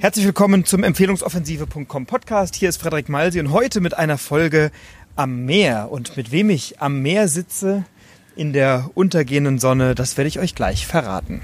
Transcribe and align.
Herzlich 0.00 0.26
willkommen 0.26 0.64
zum 0.64 0.84
Empfehlungsoffensive.com 0.84 2.06
Podcast. 2.06 2.54
Hier 2.54 2.68
ist 2.68 2.80
Frederik 2.80 3.08
Malsi 3.08 3.40
und 3.40 3.50
heute 3.50 3.80
mit 3.80 3.98
einer 3.98 4.16
Folge 4.16 4.70
am 5.16 5.44
Meer. 5.44 5.90
Und 5.90 6.16
mit 6.16 6.30
wem 6.30 6.50
ich 6.50 6.80
am 6.80 7.02
Meer 7.02 7.26
sitze 7.26 7.84
in 8.36 8.52
der 8.52 8.92
untergehenden 8.94 9.58
Sonne, 9.58 9.96
das 9.96 10.16
werde 10.16 10.28
ich 10.28 10.38
euch 10.38 10.54
gleich 10.54 10.86
verraten. 10.86 11.42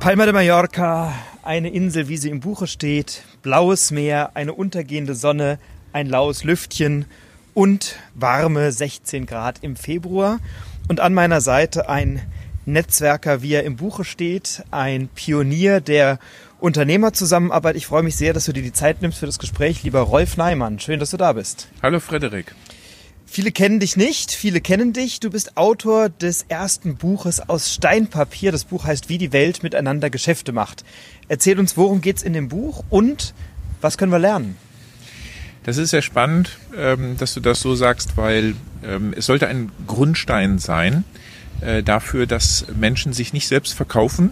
Palma 0.00 0.24
de 0.24 0.32
Mallorca, 0.32 1.12
eine 1.44 1.70
Insel, 1.70 2.08
wie 2.08 2.16
sie 2.16 2.30
im 2.30 2.40
Buche 2.40 2.66
steht, 2.66 3.22
blaues 3.42 3.92
Meer, 3.92 4.32
eine 4.34 4.54
untergehende 4.54 5.14
Sonne, 5.14 5.60
ein 5.92 6.08
laues 6.08 6.42
Lüftchen 6.42 7.04
und 7.54 7.94
warme 8.16 8.72
16 8.72 9.24
Grad 9.24 9.60
im 9.62 9.76
Februar. 9.76 10.40
Und 10.88 10.98
an 10.98 11.14
meiner 11.14 11.40
Seite 11.40 11.88
ein 11.88 12.22
Netzwerker, 12.64 13.42
wie 13.42 13.54
er 13.54 13.64
im 13.64 13.76
Buche 13.76 14.04
steht, 14.04 14.62
ein 14.70 15.08
Pionier 15.08 15.80
der 15.80 16.18
Unternehmerzusammenarbeit. 16.60 17.76
Ich 17.76 17.86
freue 17.86 18.02
mich 18.02 18.16
sehr, 18.16 18.32
dass 18.32 18.44
du 18.44 18.52
dir 18.52 18.62
die 18.62 18.72
Zeit 18.72 19.02
nimmst 19.02 19.18
für 19.18 19.26
das 19.26 19.38
Gespräch, 19.38 19.82
lieber 19.82 20.00
Rolf 20.00 20.36
Neimann. 20.36 20.78
Schön, 20.78 21.00
dass 21.00 21.10
du 21.10 21.16
da 21.16 21.32
bist. 21.32 21.68
Hallo 21.82 21.98
Frederik. 21.98 22.54
Viele 23.26 23.50
kennen 23.50 23.80
dich 23.80 23.96
nicht, 23.96 24.30
viele 24.30 24.60
kennen 24.60 24.92
dich. 24.92 25.18
Du 25.18 25.30
bist 25.30 25.56
Autor 25.56 26.10
des 26.10 26.44
ersten 26.48 26.96
Buches 26.96 27.40
aus 27.40 27.72
Steinpapier. 27.72 28.52
Das 28.52 28.66
Buch 28.66 28.84
heißt 28.84 29.08
Wie 29.08 29.16
die 29.16 29.32
Welt 29.32 29.62
miteinander 29.62 30.10
Geschäfte 30.10 30.52
macht. 30.52 30.84
Erzähl 31.28 31.58
uns, 31.58 31.76
worum 31.76 32.02
geht's 32.02 32.22
in 32.22 32.34
dem 32.34 32.48
Buch 32.48 32.84
und 32.90 33.32
was 33.80 33.96
können 33.96 34.12
wir 34.12 34.18
lernen? 34.18 34.56
Das 35.64 35.78
ist 35.78 35.90
sehr 35.90 36.02
spannend, 36.02 36.58
ähm, 36.76 37.16
dass 37.16 37.34
du 37.34 37.40
das 37.40 37.60
so 37.60 37.74
sagst, 37.74 38.16
weil 38.16 38.54
ähm, 38.84 39.14
es 39.16 39.26
sollte 39.26 39.46
ein 39.46 39.72
Grundstein 39.86 40.58
sein, 40.58 41.04
äh, 41.62 41.82
dafür, 41.82 42.26
dass 42.26 42.66
Menschen 42.78 43.12
sich 43.12 43.32
nicht 43.32 43.48
selbst 43.48 43.74
verkaufen, 43.74 44.30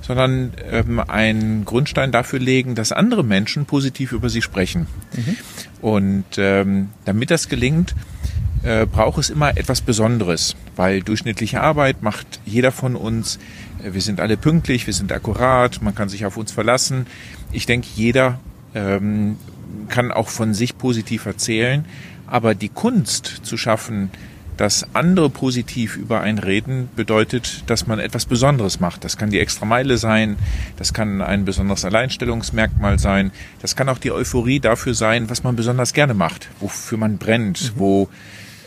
sondern 0.00 0.52
ähm, 0.70 1.00
einen 1.00 1.64
Grundstein 1.64 2.12
dafür 2.12 2.40
legen, 2.40 2.74
dass 2.74 2.92
andere 2.92 3.22
Menschen 3.24 3.66
positiv 3.66 4.12
über 4.12 4.28
sie 4.28 4.42
sprechen. 4.42 4.86
Mhm. 5.14 5.36
Und 5.80 6.24
ähm, 6.38 6.88
damit 7.04 7.30
das 7.30 7.48
gelingt, 7.48 7.94
äh, 8.62 8.86
braucht 8.86 9.18
es 9.18 9.30
immer 9.30 9.56
etwas 9.56 9.80
Besonderes, 9.80 10.56
weil 10.76 11.02
durchschnittliche 11.02 11.60
Arbeit 11.60 12.02
macht 12.02 12.40
jeder 12.44 12.72
von 12.72 12.96
uns. 12.96 13.38
Äh, 13.82 13.94
wir 13.94 14.00
sind 14.00 14.20
alle 14.20 14.36
pünktlich, 14.36 14.86
wir 14.86 14.94
sind 14.94 15.12
akkurat, 15.12 15.82
man 15.82 15.94
kann 15.94 16.08
sich 16.08 16.26
auf 16.26 16.36
uns 16.36 16.52
verlassen. 16.52 17.06
Ich 17.52 17.66
denke, 17.66 17.88
jeder 17.94 18.40
ähm, 18.74 19.36
kann 19.88 20.10
auch 20.10 20.28
von 20.28 20.54
sich 20.54 20.78
positiv 20.78 21.26
erzählen, 21.26 21.84
aber 22.26 22.54
die 22.54 22.68
Kunst 22.68 23.40
zu 23.42 23.56
schaffen, 23.56 24.10
dass 24.56 24.86
andere 24.94 25.30
positiv 25.30 25.96
über 25.96 26.20
einen 26.20 26.38
reden, 26.38 26.88
bedeutet, 26.94 27.64
dass 27.66 27.86
man 27.86 27.98
etwas 27.98 28.26
Besonderes 28.26 28.80
macht. 28.80 29.04
Das 29.04 29.16
kann 29.16 29.30
die 29.30 29.40
Extrameile 29.40 29.96
sein, 29.96 30.36
das 30.76 30.92
kann 30.92 31.22
ein 31.22 31.44
besonderes 31.44 31.84
Alleinstellungsmerkmal 31.84 32.98
sein, 32.98 33.32
das 33.60 33.76
kann 33.76 33.88
auch 33.88 33.98
die 33.98 34.12
Euphorie 34.12 34.60
dafür 34.60 34.94
sein, 34.94 35.30
was 35.30 35.42
man 35.42 35.56
besonders 35.56 35.92
gerne 35.92 36.14
macht, 36.14 36.48
wofür 36.60 36.98
man 36.98 37.18
brennt, 37.18 37.74
mhm. 37.74 37.78
wo 37.78 38.08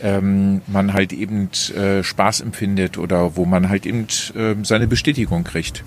ähm, 0.02 0.60
man 0.66 0.92
halt 0.92 1.12
eben 1.12 1.50
äh, 1.74 2.02
Spaß 2.02 2.40
empfindet 2.40 2.98
oder 2.98 3.36
wo 3.36 3.44
man 3.44 3.68
halt 3.68 3.86
eben 3.86 4.06
äh, 4.34 4.54
seine 4.62 4.86
Bestätigung 4.86 5.44
kriegt. 5.44 5.84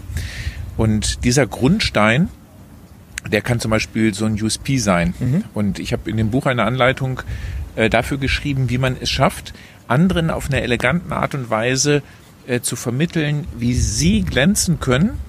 Und 0.77 1.23
dieser 1.25 1.45
Grundstein, 1.45 2.29
der 3.31 3.41
kann 3.41 3.59
zum 3.59 3.71
Beispiel 3.71 4.13
so 4.13 4.25
ein 4.25 4.41
USP 4.41 4.77
sein. 4.77 5.13
Mhm. 5.19 5.43
Und 5.53 5.79
ich 5.79 5.93
habe 5.93 6.09
in 6.09 6.17
dem 6.17 6.31
Buch 6.31 6.45
eine 6.45 6.63
Anleitung 6.63 7.21
äh, 7.75 7.89
dafür 7.89 8.17
geschrieben, 8.17 8.69
wie 8.69 8.77
man 8.77 8.95
es 8.99 9.09
schafft, 9.09 9.53
anderen 9.89 10.29
auf 10.29 10.47
eine 10.47 10.61
elegante 10.61 11.15
Art 11.15 11.35
und 11.35 11.49
Weise 11.49 12.01
äh, 12.47 12.61
zu 12.61 12.75
vermitteln, 12.75 13.47
wie 13.57 13.73
sie 13.73 14.21
glänzen 14.21 14.79
können, 14.79 15.19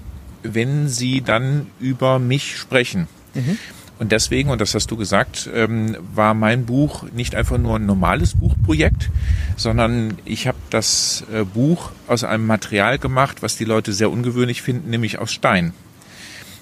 wenn 0.43 0.87
sie 0.87 1.21
dann 1.21 1.67
über 1.79 2.19
mich 2.19 2.57
sprechen. 2.57 3.07
Mhm. 3.33 3.57
Und 3.99 4.11
deswegen, 4.11 4.49
und 4.49 4.59
das 4.59 4.73
hast 4.73 4.89
du 4.89 4.97
gesagt, 4.97 5.47
ähm, 5.53 5.95
war 6.15 6.33
mein 6.33 6.65
Buch 6.65 7.03
nicht 7.11 7.35
einfach 7.35 7.59
nur 7.59 7.75
ein 7.75 7.85
normales 7.85 8.33
Buchprojekt, 8.33 9.11
sondern 9.57 10.17
ich 10.25 10.47
habe 10.47 10.57
das 10.71 11.23
äh, 11.31 11.43
Buch 11.43 11.91
aus 12.07 12.23
einem 12.23 12.47
Material 12.47 12.97
gemacht, 12.97 13.43
was 13.43 13.57
die 13.57 13.63
Leute 13.63 13.93
sehr 13.93 14.09
ungewöhnlich 14.09 14.63
finden, 14.63 14.89
nämlich 14.89 15.19
aus 15.19 15.31
Stein. 15.31 15.73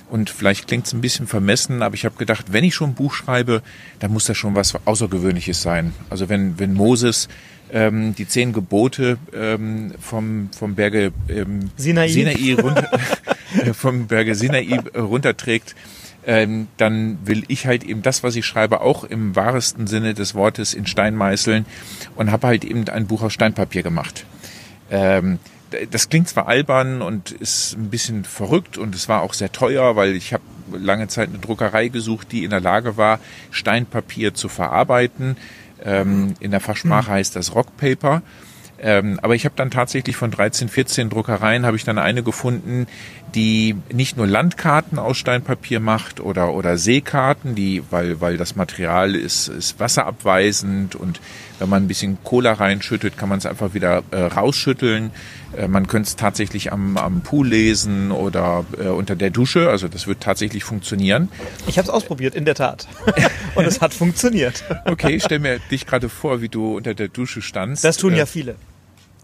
Und 0.10 0.30
vielleicht 0.30 0.68
klingt 0.68 0.88
es 0.88 0.94
ein 0.94 1.00
bisschen 1.00 1.28
vermessen, 1.28 1.82
aber 1.82 1.96
ich 1.96 2.04
habe 2.04 2.18
gedacht, 2.18 2.52
wenn 2.52 2.66
ich 2.66 2.76
schon 2.76 2.90
ein 2.90 2.96
Buch 2.96 3.14
schreibe, 3.14 3.62
dann 4.00 4.12
muss 4.12 4.26
das 4.26 4.36
schon 4.36 4.56
was 4.56 4.76
Außergewöhnliches 4.86 5.62
sein. 5.62 5.94
Also 6.10 6.28
wenn, 6.28 6.60
wenn 6.60 6.74
Moses 6.74 7.30
ähm, 7.72 8.16
die 8.16 8.28
zehn 8.28 8.54
Gebote 8.54 9.18
ähm, 9.34 9.94
vom, 10.00 10.50
vom 10.52 10.76
Berge 10.76 11.12
ähm, 11.28 11.72
Sinai, 11.78 12.10
Sinai 12.10 12.56
runter, 12.62 12.90
vom 13.74 14.08
Berge 14.08 14.36
Sinai 14.36 14.80
runterträgt, 14.96 15.76
ähm, 16.26 16.68
dann 16.78 17.18
will 17.26 17.44
ich 17.48 17.66
halt 17.66 17.84
eben 17.84 18.02
das, 18.02 18.24
was 18.24 18.36
ich 18.36 18.46
schreibe, 18.46 18.82
auch 18.82 19.04
im 19.04 19.36
wahrsten 19.36 19.88
Sinne 19.88 20.14
des 20.14 20.36
Wortes 20.36 20.74
in 20.74 20.86
Stein 20.86 21.16
meißeln 21.16 21.66
und 22.16 22.32
habe 22.32 22.48
halt 22.48 22.66
eben 22.66 22.88
ein 22.90 23.08
Buch 23.08 23.22
aus 23.22 23.34
Steinpapier 23.34 23.84
gemacht. 23.84 24.26
Ähm, 24.92 25.40
das 25.92 26.10
klingt 26.10 26.28
zwar 26.28 26.48
albern 26.48 27.02
und 27.02 27.32
ist 27.32 27.74
ein 27.74 27.90
bisschen 27.90 28.26
verrückt 28.26 28.78
und 28.78 28.96
es 28.96 29.08
war 29.08 29.22
auch 29.22 29.34
sehr 29.34 29.52
teuer, 29.52 29.96
weil 29.96 30.16
ich 30.16 30.34
habe 30.34 30.44
lange 30.72 31.08
Zeit 31.08 31.30
eine 31.30 31.40
Druckerei 31.40 31.88
gesucht, 31.88 32.32
die 32.32 32.44
in 32.44 32.50
der 32.50 32.60
Lage 32.60 32.98
war, 32.98 33.20
Steinpapier 33.52 34.34
zu 34.34 34.50
verarbeiten. 34.50 35.38
Ähm, 35.84 36.34
in 36.40 36.52
der 36.52 36.60
Fachsprache 36.60 37.12
heißt 37.12 37.36
das 37.36 37.56
Rockpaper. 37.56 38.22
Ähm, 38.82 39.20
aber 39.22 39.36
ich 39.36 39.46
habe 39.46 39.56
dann 39.56 39.72
tatsächlich 39.72 40.16
von 40.16 40.32
13, 40.32 40.70
14 40.70 41.10
Druckereien 41.10 41.66
habe 41.66 41.76
ich 41.76 41.84
dann 41.84 41.98
eine 41.98 42.24
gefunden, 42.24 42.88
die 43.36 43.76
nicht 43.92 44.18
nur 44.18 44.28
Landkarten 44.28 45.00
aus 45.00 45.18
Steinpapier 45.18 45.80
macht 45.80 46.20
oder 46.20 46.54
oder 46.54 46.78
Seekarten, 46.78 47.56
die 47.56 47.84
weil 47.90 48.22
weil 48.22 48.38
das 48.38 48.56
Material 48.56 49.16
ist 49.16 49.48
ist 49.48 49.80
wasserabweisend 49.80 50.96
und 50.96 51.20
wenn 51.60 51.70
man 51.70 51.84
ein 51.84 51.88
bisschen 51.88 52.18
Cola 52.24 52.54
reinschüttet, 52.54 53.18
kann 53.18 53.30
man 53.30 53.38
es 53.38 53.46
einfach 53.46 53.74
wieder 53.74 54.04
äh, 54.12 54.22
rausschütteln. 54.22 55.12
Äh, 55.58 55.68
man 55.68 55.88
könnte 55.88 56.08
es 56.08 56.16
tatsächlich 56.16 56.72
am, 56.72 56.98
am 56.98 57.22
Pool 57.22 57.48
lesen 57.48 58.12
oder 58.12 58.66
äh, 58.80 58.88
unter 58.88 59.16
der 59.16 59.30
Dusche. 59.30 59.70
Also 59.70 59.88
das 59.88 60.08
wird 60.08 60.22
tatsächlich 60.22 60.64
funktionieren. 60.64 61.30
Ich 61.68 61.78
habe 61.78 61.88
es 61.88 61.94
ausprobiert, 61.94 62.36
in 62.36 62.46
der 62.46 62.56
Tat. 62.56 62.88
Und 63.56 63.66
es 63.66 63.82
hat 63.82 63.94
funktioniert. 63.94 64.64
Okay, 64.86 65.16
ich 65.16 65.24
stell 65.24 65.40
mir 65.40 65.60
dich 65.72 65.86
gerade 65.86 66.08
vor, 66.08 66.42
wie 66.42 66.50
du 66.50 66.78
unter 66.78 66.94
der 66.94 67.10
Dusche 67.10 67.42
standst. 67.42 67.84
Das 67.84 67.98
tun 67.98 68.16
ja 68.16 68.24
äh, 68.24 68.28
viele. 68.28 68.56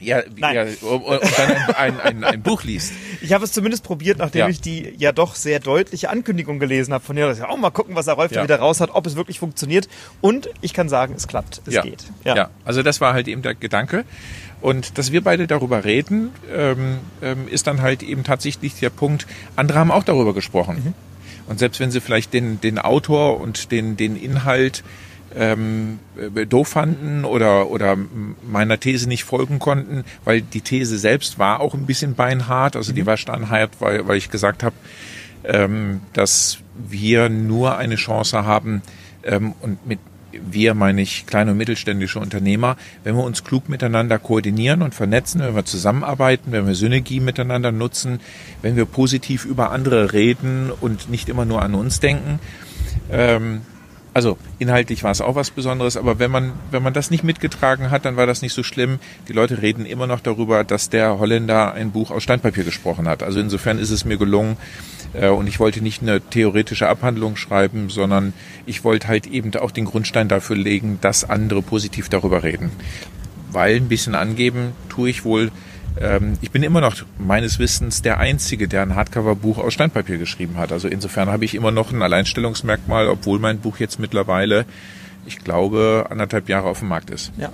Ja, 0.05 0.23
ja 0.53 0.63
und, 0.81 1.03
und 1.03 1.21
dann 1.37 1.75
ein, 1.75 1.99
ein, 1.99 2.23
ein, 2.23 2.41
Buch 2.41 2.63
liest. 2.63 2.93
Ich 3.21 3.33
habe 3.33 3.43
es 3.43 3.51
zumindest 3.51 3.83
probiert, 3.83 4.17
nachdem 4.17 4.39
ja. 4.39 4.49
ich 4.49 4.61
die 4.61 4.93
ja 4.97 5.11
doch 5.11 5.35
sehr 5.35 5.59
deutliche 5.59 6.09
Ankündigung 6.09 6.59
gelesen 6.59 6.93
habe 6.93 7.03
von 7.03 7.15
dir. 7.15 7.31
Ja, 7.31 7.49
auch 7.49 7.57
mal 7.57 7.71
gucken, 7.71 7.95
was 7.95 8.05
der 8.05 8.15
Rolf 8.15 8.31
ja. 8.31 8.37
da 8.37 8.43
wieder 8.43 8.59
raus 8.59 8.81
hat, 8.81 8.91
ob 8.93 9.05
es 9.07 9.15
wirklich 9.15 9.39
funktioniert. 9.39 9.87
Und 10.21 10.49
ich 10.61 10.73
kann 10.73 10.89
sagen, 10.89 11.13
es 11.15 11.27
klappt, 11.27 11.61
es 11.65 11.73
ja. 11.73 11.81
geht. 11.81 12.05
Ja. 12.23 12.35
ja, 12.35 12.49
also 12.63 12.83
das 12.83 13.01
war 13.01 13.13
halt 13.13 13.27
eben 13.27 13.41
der 13.41 13.55
Gedanke. 13.55 14.05
Und 14.61 14.97
dass 14.97 15.11
wir 15.11 15.23
beide 15.23 15.47
darüber 15.47 15.83
reden, 15.83 16.31
ähm, 16.51 16.97
ähm, 17.21 17.47
ist 17.47 17.67
dann 17.67 17.81
halt 17.81 18.01
eben 18.01 18.23
tatsächlich 18.23 18.73
der 18.75 18.89
Punkt, 18.89 19.27
andere 19.55 19.79
haben 19.79 19.91
auch 19.91 20.03
darüber 20.03 20.33
gesprochen. 20.33 20.81
Mhm. 20.83 20.93
Und 21.47 21.59
selbst 21.59 21.79
wenn 21.79 21.91
sie 21.91 22.01
vielleicht 22.01 22.33
den, 22.33 22.59
den 22.61 22.79
Autor 22.79 23.39
und 23.39 23.71
den, 23.71 23.97
den 23.97 24.15
Inhalt 24.15 24.83
ähm, 25.35 25.99
äh, 26.17 26.45
doof 26.45 26.69
fanden 26.69 27.25
oder, 27.25 27.69
oder 27.69 27.97
meiner 28.47 28.79
These 28.79 29.07
nicht 29.07 29.23
folgen 29.23 29.59
konnten, 29.59 30.03
weil 30.23 30.41
die 30.41 30.61
These 30.61 30.97
selbst 30.97 31.39
war 31.39 31.59
auch 31.59 31.73
ein 31.73 31.85
bisschen 31.85 32.15
beinhart, 32.15 32.75
also 32.75 32.93
die 32.93 33.01
mhm. 33.01 33.07
war 33.07 33.17
steinhart, 33.17 33.71
weil, 33.79 34.07
weil 34.07 34.17
ich 34.17 34.29
gesagt 34.29 34.63
habe, 34.63 34.75
ähm, 35.43 36.01
dass 36.13 36.59
wir 36.75 37.29
nur 37.29 37.77
eine 37.77 37.95
Chance 37.95 38.45
haben 38.45 38.81
ähm, 39.23 39.53
und 39.61 39.85
mit 39.85 39.99
wir 40.43 40.73
meine 40.73 41.01
ich 41.01 41.25
kleine 41.25 41.51
und 41.51 41.57
mittelständische 41.57 42.19
Unternehmer, 42.19 42.75
wenn 43.05 43.15
wir 43.15 43.23
uns 43.23 43.45
klug 43.45 43.69
miteinander 43.69 44.19
koordinieren 44.19 44.81
und 44.81 44.93
vernetzen, 44.93 45.39
wenn 45.41 45.55
wir 45.55 45.63
zusammenarbeiten, 45.63 46.51
wenn 46.51 46.67
wir 46.67 46.75
Synergie 46.75 47.21
miteinander 47.21 47.71
nutzen, 47.71 48.19
wenn 48.61 48.75
wir 48.75 48.85
positiv 48.85 49.45
über 49.45 49.71
andere 49.71 50.11
reden 50.11 50.71
und 50.81 51.09
nicht 51.09 51.29
immer 51.29 51.45
nur 51.45 51.61
an 51.61 51.73
uns 51.73 52.01
denken, 52.01 52.39
ähm, 53.09 53.61
also 54.15 54.37
inhaltlich 54.59 55.03
war 55.03 55.11
es 55.11 55.19
auch 55.19 55.35
was 55.35 55.51
Besonderes, 55.51 55.97
aber 55.97 56.19
wenn 56.19 56.31
man, 56.31 56.53
wenn 56.71 56.81
man 56.81 56.93
das 56.93 57.11
nicht 57.11 57.25
mitgetragen 57.25 57.91
hat, 57.91 58.05
dann 58.05 58.15
war 58.15 58.25
das 58.25 58.41
nicht 58.41 58.53
so 58.53 58.63
schlimm. 58.63 58.99
Die 59.27 59.33
Leute 59.33 59.61
reden 59.61 59.85
immer 59.85 60.07
noch 60.07 60.21
darüber, 60.21 60.63
dass 60.63 60.89
der 60.89 61.19
Holländer 61.19 61.73
ein 61.73 61.91
Buch 61.91 62.11
aus 62.11 62.23
Steinpapier 62.23 62.63
gesprochen 62.63 63.09
hat. 63.09 63.23
Also 63.23 63.41
insofern 63.41 63.77
ist 63.77 63.89
es 63.89 64.05
mir 64.05 64.15
gelungen, 64.15 64.55
äh, 65.11 65.27
und 65.27 65.47
ich 65.47 65.59
wollte 65.59 65.81
nicht 65.81 66.01
eine 66.01 66.21
theoretische 66.21 66.87
Abhandlung 66.87 67.35
schreiben, 67.35 67.89
sondern 67.89 68.31
ich 68.65 68.85
wollte 68.85 69.09
halt 69.09 69.27
eben 69.27 69.53
auch 69.57 69.71
den 69.71 69.83
Grundstein 69.83 70.29
dafür 70.29 70.55
legen, 70.55 70.97
dass 71.01 71.29
andere 71.29 71.61
positiv 71.61 72.07
darüber 72.07 72.41
reden. 72.41 72.71
Weil 73.51 73.75
ein 73.75 73.89
bisschen 73.89 74.15
angeben 74.15 74.71
tue 74.87 75.09
ich 75.09 75.25
wohl 75.25 75.51
ich 76.41 76.51
bin 76.51 76.63
immer 76.63 76.81
noch 76.81 76.95
meines 77.17 77.57
Wissens 77.57 78.01
der 78.01 78.17
Einzige, 78.17 78.67
der 78.67 78.81
ein 78.81 78.95
Hardcover-Buch 78.95 79.59
aus 79.59 79.73
Steinpapier 79.73 80.17
geschrieben 80.17 80.57
hat. 80.57 80.71
Also 80.71 80.87
insofern 80.87 81.29
habe 81.29 81.45
ich 81.45 81.55
immer 81.55 81.71
noch 81.71 81.91
ein 81.91 82.01
Alleinstellungsmerkmal, 82.01 83.07
obwohl 83.07 83.39
mein 83.39 83.59
Buch 83.59 83.77
jetzt 83.77 83.99
mittlerweile, 83.99 84.65
ich 85.25 85.39
glaube, 85.39 86.07
anderthalb 86.09 86.49
Jahre 86.49 86.67
auf 86.67 86.79
dem 86.79 86.89
Markt 86.89 87.09
ist. 87.11 87.31
Ja. 87.37 87.49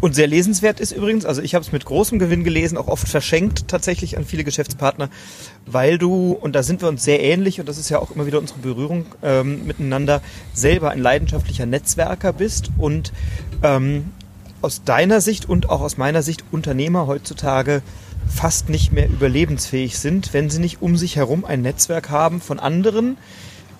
Und 0.00 0.14
sehr 0.14 0.28
lesenswert 0.28 0.78
ist 0.78 0.92
übrigens, 0.92 1.24
also 1.24 1.42
ich 1.42 1.54
habe 1.54 1.64
es 1.64 1.72
mit 1.72 1.84
großem 1.84 2.20
Gewinn 2.20 2.44
gelesen, 2.44 2.78
auch 2.78 2.86
oft 2.86 3.08
verschenkt 3.08 3.66
tatsächlich 3.66 4.16
an 4.16 4.24
viele 4.24 4.44
Geschäftspartner, 4.44 5.08
weil 5.66 5.98
du, 5.98 6.32
und 6.32 6.54
da 6.54 6.62
sind 6.62 6.82
wir 6.82 6.88
uns 6.88 7.02
sehr 7.02 7.20
ähnlich, 7.20 7.58
und 7.58 7.68
das 7.68 7.78
ist 7.78 7.88
ja 7.88 7.98
auch 7.98 8.12
immer 8.12 8.26
wieder 8.26 8.38
unsere 8.38 8.60
Berührung 8.60 9.06
ähm, 9.24 9.66
miteinander, 9.66 10.22
selber 10.54 10.90
ein 10.90 11.00
leidenschaftlicher 11.00 11.66
Netzwerker 11.66 12.32
bist 12.32 12.70
und 12.78 13.12
ähm, 13.64 14.10
aus 14.62 14.82
deiner 14.84 15.20
Sicht 15.20 15.48
und 15.48 15.70
auch 15.70 15.80
aus 15.80 15.96
meiner 15.96 16.22
Sicht 16.22 16.44
Unternehmer 16.50 17.06
heutzutage 17.06 17.82
fast 18.28 18.68
nicht 18.68 18.92
mehr 18.92 19.08
überlebensfähig 19.08 19.98
sind, 19.98 20.32
wenn 20.32 20.50
sie 20.50 20.60
nicht 20.60 20.82
um 20.82 20.96
sich 20.96 21.16
herum 21.16 21.44
ein 21.44 21.62
Netzwerk 21.62 22.10
haben 22.10 22.40
von 22.40 22.58
anderen, 22.58 23.16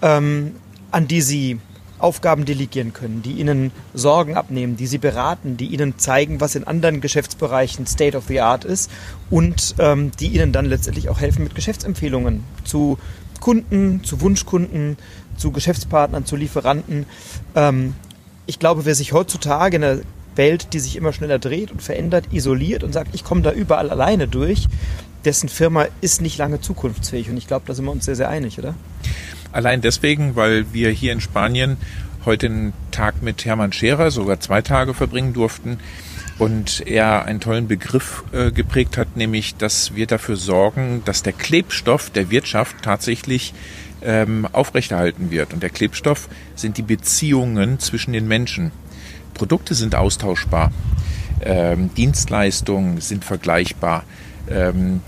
ähm, 0.03 0.55
an 0.91 1.09
die 1.09 1.21
sie 1.21 1.59
Aufgaben 1.99 2.45
delegieren 2.45 2.93
können, 2.93 3.23
die 3.23 3.33
ihnen 3.33 3.73
Sorgen 3.93 4.37
abnehmen, 4.37 4.77
die 4.77 4.87
sie 4.87 4.99
beraten, 4.99 5.57
die 5.57 5.67
ihnen 5.67 5.99
zeigen, 5.99 6.41
was 6.41 6.55
in 6.55 6.65
anderen 6.65 7.01
Geschäftsbereichen 7.01 7.87
State 7.87 8.17
of 8.17 8.27
the 8.29 8.41
Art 8.41 8.65
ist 8.65 8.91
und 9.31 9.75
ähm, 9.79 10.13
die 10.21 10.29
ihnen 10.29 10.53
dann 10.53 10.67
letztendlich 10.67 11.09
auch 11.09 11.21
helfen 11.21 11.43
mit 11.43 11.55
Geschäftsempfehlungen 11.55 12.45
zu 12.65 12.99
Kunden, 13.41 14.05
zu 14.05 14.21
Wunschkunden, 14.21 14.97
zu 15.37 15.51
Geschäftspartnern, 15.51 16.25
zu 16.25 16.37
Lieferanten. 16.37 17.07
Ähm, 17.55 17.95
ich 18.47 18.59
glaube, 18.59 18.85
wer 18.85 18.95
sich 18.95 19.13
heutzutage 19.13 19.77
in 19.77 19.85
einer 19.85 20.01
Welt, 20.38 20.73
die 20.73 20.79
sich 20.79 20.96
immer 20.96 21.12
schneller 21.12 21.38
dreht 21.38 21.70
und 21.70 21.82
verändert, 21.82 22.32
isoliert 22.32 22.82
und 22.82 22.93
sagt, 22.93 23.14
ich 23.14 23.25
komme 23.25 23.43
da 23.43 23.52
überall 23.52 23.90
alleine 23.90 24.26
durch, 24.26 24.67
dessen 25.25 25.49
Firma 25.49 25.87
ist 26.00 26.23
nicht 26.23 26.38
lange 26.38 26.61
zukunftsfähig. 26.61 27.29
Und 27.29 27.37
ich 27.37 27.46
glaube, 27.46 27.64
da 27.67 27.75
sind 27.75 27.85
wir 27.85 27.93
uns 27.93 28.06
sehr, 28.06 28.17
sehr 28.17 28.31
einig, 28.31 28.58
oder? 28.58 28.75
Allein 29.52 29.81
deswegen, 29.81 30.37
weil 30.37 30.73
wir 30.73 30.90
hier 30.90 31.12
in 31.12 31.20
Spanien 31.20 31.76
heute 32.25 32.46
einen 32.46 32.73
Tag 32.90 33.23
mit 33.23 33.44
Hermann 33.44 33.73
Scherer, 33.73 34.11
sogar 34.11 34.40
zwei 34.40 34.62
Tage 34.62 34.94
verbringen 34.94 35.32
durften 35.32 35.79
und 36.38 36.87
er 36.87 37.25
einen 37.25 37.40
tollen 37.40 37.69
Begriff 37.69 38.25
äh, 38.32 38.52
geprägt 38.52 38.96
hat, 38.96 39.17
nämlich, 39.17 39.56
dass 39.56 39.94
wir 39.94 40.06
dafür 40.06 40.37
sorgen, 40.37 41.02
dass 41.05 41.23
der 41.23 41.32
Klebstoff 41.32 42.11
der 42.11 42.31
Wirtschaft 42.31 42.76
tatsächlich 42.82 43.55
ähm, 44.02 44.46
aufrechterhalten 44.52 45.31
wird. 45.31 45.52
Und 45.52 45.62
der 45.62 45.70
Klebstoff 45.70 46.29
sind 46.55 46.76
die 46.76 46.82
Beziehungen 46.82 47.81
zwischen 47.81 48.12
den 48.12 48.29
Menschen. 48.29 48.70
Produkte 49.38 49.75
sind 49.75 49.94
austauschbar, 49.94 50.70
ähm, 51.40 51.90
Dienstleistungen 51.94 53.00
sind 53.00 53.25
vergleichbar. 53.25 54.05
Ähm, 54.50 55.00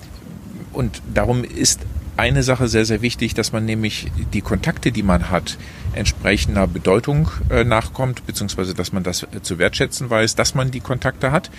und 0.72 1.02
darum 1.12 1.44
ist 1.44 1.80
eine 2.16 2.42
Sache 2.42 2.68
sehr, 2.68 2.84
sehr 2.84 3.02
wichtig, 3.02 3.34
dass 3.34 3.52
man 3.52 3.64
nämlich 3.64 4.10
die 4.32 4.40
Kontakte, 4.40 4.92
die 4.92 5.02
man 5.02 5.30
hat, 5.30 5.56
entsprechender 5.94 6.66
Bedeutung 6.66 7.28
äh, 7.50 7.64
nachkommt, 7.64 8.26
beziehungsweise 8.26 8.74
dass 8.74 8.92
man 8.92 9.02
das 9.02 9.22
äh, 9.22 9.42
zu 9.42 9.58
wertschätzen 9.58 10.10
weiß, 10.10 10.36
dass 10.36 10.54
man 10.54 10.70
die 10.70 10.80
Kontakte 10.80 11.32
hat 11.32 11.50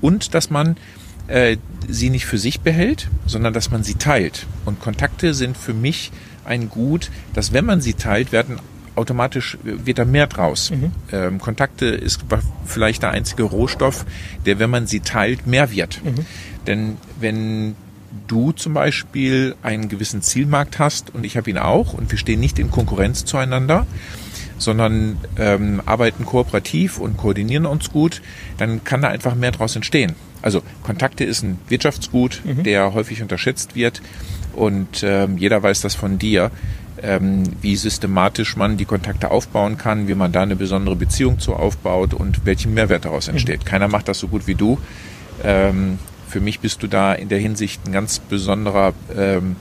und 0.00 0.34
dass 0.34 0.50
man 0.50 0.76
äh, 1.26 1.56
sie 1.88 2.10
nicht 2.10 2.26
für 2.26 2.38
sich 2.38 2.60
behält, 2.60 3.08
sondern 3.26 3.52
dass 3.52 3.70
man 3.70 3.82
sie 3.82 3.94
teilt. 3.94 4.46
Und 4.64 4.80
Kontakte 4.80 5.34
sind 5.34 5.56
für 5.56 5.74
mich 5.74 6.12
ein 6.44 6.68
Gut, 6.68 7.10
dass 7.34 7.52
wenn 7.52 7.64
man 7.64 7.80
sie 7.80 7.94
teilt, 7.94 8.32
werden 8.32 8.58
automatisch 8.94 9.58
wird 9.62 9.98
da 9.98 10.04
mehr 10.04 10.26
draus. 10.26 10.70
Mhm. 10.70 10.92
Ähm, 11.12 11.40
Kontakte 11.40 11.86
ist 11.86 12.24
vielleicht 12.64 13.02
der 13.02 13.10
einzige 13.10 13.42
Rohstoff, 13.42 14.04
der, 14.46 14.58
wenn 14.58 14.70
man 14.70 14.86
sie 14.86 15.00
teilt, 15.00 15.46
mehr 15.46 15.70
wird. 15.70 16.00
Mhm. 16.04 16.26
Denn 16.66 16.96
wenn 17.20 17.76
du 18.28 18.52
zum 18.52 18.74
Beispiel 18.74 19.56
einen 19.62 19.88
gewissen 19.88 20.22
Zielmarkt 20.22 20.78
hast 20.78 21.14
und 21.14 21.24
ich 21.24 21.36
habe 21.36 21.50
ihn 21.50 21.58
auch 21.58 21.94
und 21.94 22.10
wir 22.10 22.18
stehen 22.18 22.40
nicht 22.40 22.58
in 22.58 22.70
Konkurrenz 22.70 23.24
zueinander, 23.24 23.86
sondern 24.58 25.18
ähm, 25.36 25.82
arbeiten 25.84 26.24
kooperativ 26.24 26.98
und 26.98 27.16
koordinieren 27.16 27.66
uns 27.66 27.90
gut, 27.90 28.22
dann 28.56 28.84
kann 28.84 29.02
da 29.02 29.08
einfach 29.08 29.34
mehr 29.34 29.50
draus 29.50 29.74
entstehen. 29.74 30.14
Also 30.42 30.62
Kontakte 30.82 31.24
ist 31.24 31.42
ein 31.42 31.58
Wirtschaftsgut, 31.68 32.42
mhm. 32.44 32.62
der 32.62 32.94
häufig 32.94 33.20
unterschätzt 33.20 33.74
wird 33.74 34.00
und 34.54 35.02
ähm, 35.02 35.38
jeder 35.38 35.62
weiß 35.62 35.80
das 35.80 35.94
von 35.94 36.18
dir, 36.18 36.50
ähm, 37.02 37.44
wie 37.60 37.76
systematisch 37.76 38.56
man 38.56 38.76
die 38.76 38.84
Kontakte 38.84 39.30
aufbauen 39.30 39.78
kann, 39.78 40.08
wie 40.08 40.14
man 40.14 40.32
da 40.32 40.42
eine 40.42 40.56
besondere 40.56 40.96
Beziehung 40.96 41.38
zu 41.38 41.54
aufbaut 41.54 42.14
und 42.14 42.46
welchen 42.46 42.74
Mehrwert 42.74 43.04
daraus 43.04 43.28
entsteht. 43.28 43.60
Mhm. 43.60 43.64
Keiner 43.64 43.88
macht 43.88 44.08
das 44.08 44.18
so 44.18 44.28
gut 44.28 44.46
wie 44.46 44.54
du. 44.54 44.78
Ähm, 45.42 45.98
für 46.28 46.40
mich 46.40 46.60
bist 46.60 46.82
du 46.82 46.86
da 46.86 47.12
in 47.12 47.28
der 47.28 47.38
Hinsicht 47.38 47.86
ein 47.86 47.92
ganz 47.92 48.18
besonderer, 48.18 48.92
ähm, 49.16 49.56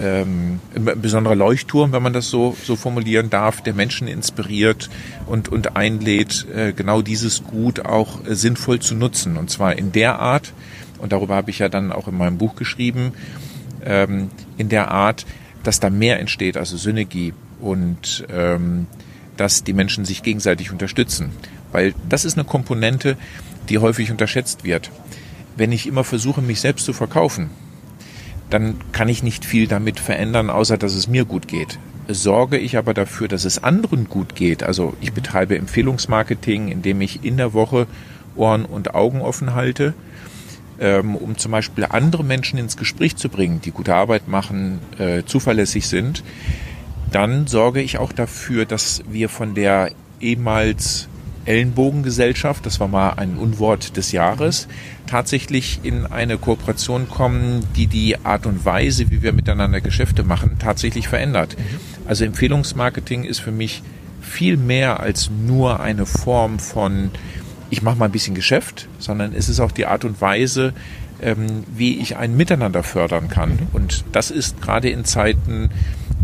ähm, 0.00 0.60
besonderer 0.74 1.34
Leuchtturm, 1.34 1.92
wenn 1.92 2.02
man 2.02 2.12
das 2.12 2.28
so, 2.28 2.56
so 2.62 2.76
formulieren 2.76 3.30
darf, 3.30 3.62
der 3.62 3.74
Menschen 3.74 4.06
inspiriert 4.06 4.88
und, 5.26 5.48
und 5.48 5.76
einlädt, 5.76 6.46
äh, 6.54 6.72
genau 6.72 7.02
dieses 7.02 7.44
Gut 7.44 7.84
auch 7.84 8.24
äh, 8.24 8.34
sinnvoll 8.34 8.78
zu 8.78 8.94
nutzen. 8.94 9.36
Und 9.36 9.50
zwar 9.50 9.76
in 9.76 9.92
der 9.92 10.18
Art, 10.20 10.52
und 10.98 11.12
darüber 11.12 11.34
habe 11.34 11.50
ich 11.50 11.58
ja 11.58 11.68
dann 11.68 11.92
auch 11.92 12.08
in 12.08 12.16
meinem 12.16 12.38
Buch 12.38 12.56
geschrieben, 12.56 13.12
ähm, 13.84 14.30
in 14.56 14.68
der 14.68 14.90
Art, 14.90 15.26
dass 15.62 15.80
da 15.80 15.90
mehr 15.90 16.20
entsteht, 16.20 16.56
also 16.56 16.76
Synergie 16.76 17.34
und 17.60 18.26
ähm, 18.30 18.86
dass 19.36 19.64
die 19.64 19.72
Menschen 19.72 20.04
sich 20.04 20.22
gegenseitig 20.22 20.72
unterstützen. 20.72 21.30
Weil 21.72 21.94
das 22.08 22.24
ist 22.24 22.36
eine 22.36 22.46
Komponente, 22.46 23.16
die 23.68 23.78
häufig 23.78 24.10
unterschätzt 24.10 24.64
wird 24.64 24.90
wenn 25.58 25.72
ich 25.72 25.86
immer 25.86 26.04
versuche, 26.04 26.40
mich 26.40 26.60
selbst 26.60 26.86
zu 26.86 26.92
verkaufen, 26.92 27.50
dann 28.48 28.76
kann 28.92 29.08
ich 29.08 29.22
nicht 29.22 29.44
viel 29.44 29.66
damit 29.66 30.00
verändern, 30.00 30.48
außer 30.48 30.78
dass 30.78 30.94
es 30.94 31.08
mir 31.08 31.24
gut 31.24 31.48
geht. 31.48 31.78
Sorge 32.06 32.56
ich 32.56 32.78
aber 32.78 32.94
dafür, 32.94 33.28
dass 33.28 33.44
es 33.44 33.62
anderen 33.62 34.08
gut 34.08 34.34
geht. 34.34 34.62
Also 34.62 34.94
ich 35.00 35.12
betreibe 35.12 35.58
Empfehlungsmarketing, 35.58 36.68
indem 36.68 37.02
ich 37.02 37.24
in 37.24 37.36
der 37.36 37.52
Woche 37.52 37.86
Ohren 38.36 38.64
und 38.64 38.94
Augen 38.94 39.20
offen 39.20 39.54
halte, 39.54 39.92
ähm, 40.80 41.16
um 41.16 41.36
zum 41.36 41.52
Beispiel 41.52 41.86
andere 41.88 42.24
Menschen 42.24 42.58
ins 42.58 42.76
Gespräch 42.76 43.16
zu 43.16 43.28
bringen, 43.28 43.60
die 43.60 43.70
gute 43.70 43.94
Arbeit 43.94 44.28
machen, 44.28 44.80
äh, 44.98 45.22
zuverlässig 45.24 45.86
sind. 45.86 46.22
Dann 47.10 47.46
sorge 47.46 47.80
ich 47.80 47.98
auch 47.98 48.12
dafür, 48.12 48.66
dass 48.66 49.02
wir 49.08 49.28
von 49.28 49.54
der 49.54 49.90
ehemals 50.20 51.08
Ellenbogengesellschaft, 51.46 52.66
das 52.66 52.78
war 52.78 52.88
mal 52.88 53.10
ein 53.10 53.38
Unwort 53.38 53.96
des 53.96 54.12
Jahres, 54.12 54.68
tatsächlich 55.06 55.80
in 55.82 56.04
eine 56.04 56.36
Kooperation 56.36 57.08
kommen, 57.08 57.66
die 57.74 57.86
die 57.86 58.22
Art 58.24 58.44
und 58.44 58.66
Weise, 58.66 59.10
wie 59.10 59.22
wir 59.22 59.32
miteinander 59.32 59.80
Geschäfte 59.80 60.24
machen, 60.24 60.56
tatsächlich 60.58 61.08
verändert. 61.08 61.56
Also 62.06 62.26
Empfehlungsmarketing 62.26 63.24
ist 63.24 63.38
für 63.38 63.50
mich 63.50 63.82
viel 64.20 64.58
mehr 64.58 65.00
als 65.00 65.30
nur 65.30 65.80
eine 65.80 66.04
Form 66.04 66.58
von, 66.58 67.10
ich 67.70 67.82
mache 67.82 67.96
mal 67.96 68.06
ein 68.06 68.12
bisschen 68.12 68.34
Geschäft, 68.34 68.88
sondern 68.98 69.34
es 69.34 69.48
ist 69.48 69.60
auch 69.60 69.72
die 69.72 69.86
Art 69.86 70.04
und 70.04 70.20
Weise, 70.20 70.72
ähm, 71.20 71.64
wie 71.74 71.98
ich 71.98 72.16
ein 72.16 72.36
Miteinander 72.36 72.82
fördern 72.82 73.28
kann. 73.28 73.58
Und 73.72 74.04
das 74.12 74.30
ist 74.30 74.60
gerade 74.62 74.88
in 74.88 75.04
Zeiten, 75.04 75.70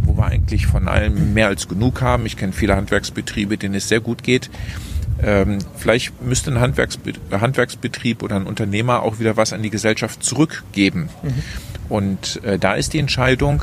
wo 0.04 0.16
wir 0.16 0.26
eigentlich 0.26 0.66
von 0.66 0.88
allem 0.88 1.34
mehr 1.34 1.48
als 1.48 1.68
genug 1.68 2.02
haben. 2.02 2.26
Ich 2.26 2.36
kenne 2.36 2.52
viele 2.52 2.76
Handwerksbetriebe, 2.76 3.58
denen 3.58 3.74
es 3.74 3.88
sehr 3.88 4.00
gut 4.00 4.22
geht. 4.22 4.50
Ähm, 5.22 5.58
vielleicht 5.76 6.22
müsste 6.22 6.50
ein 6.50 6.60
Handwerksbe 6.60 7.12
Handwerksbetrieb 7.30 8.22
oder 8.22 8.36
ein 8.36 8.46
Unternehmer 8.46 9.02
auch 9.02 9.18
wieder 9.20 9.36
was 9.36 9.52
an 9.52 9.62
die 9.62 9.70
Gesellschaft 9.70 10.22
zurückgeben. 10.22 11.08
Mhm. 11.22 11.42
Und 11.88 12.40
äh, 12.44 12.58
da 12.58 12.74
ist 12.74 12.92
die 12.92 12.98
Entscheidung, 12.98 13.62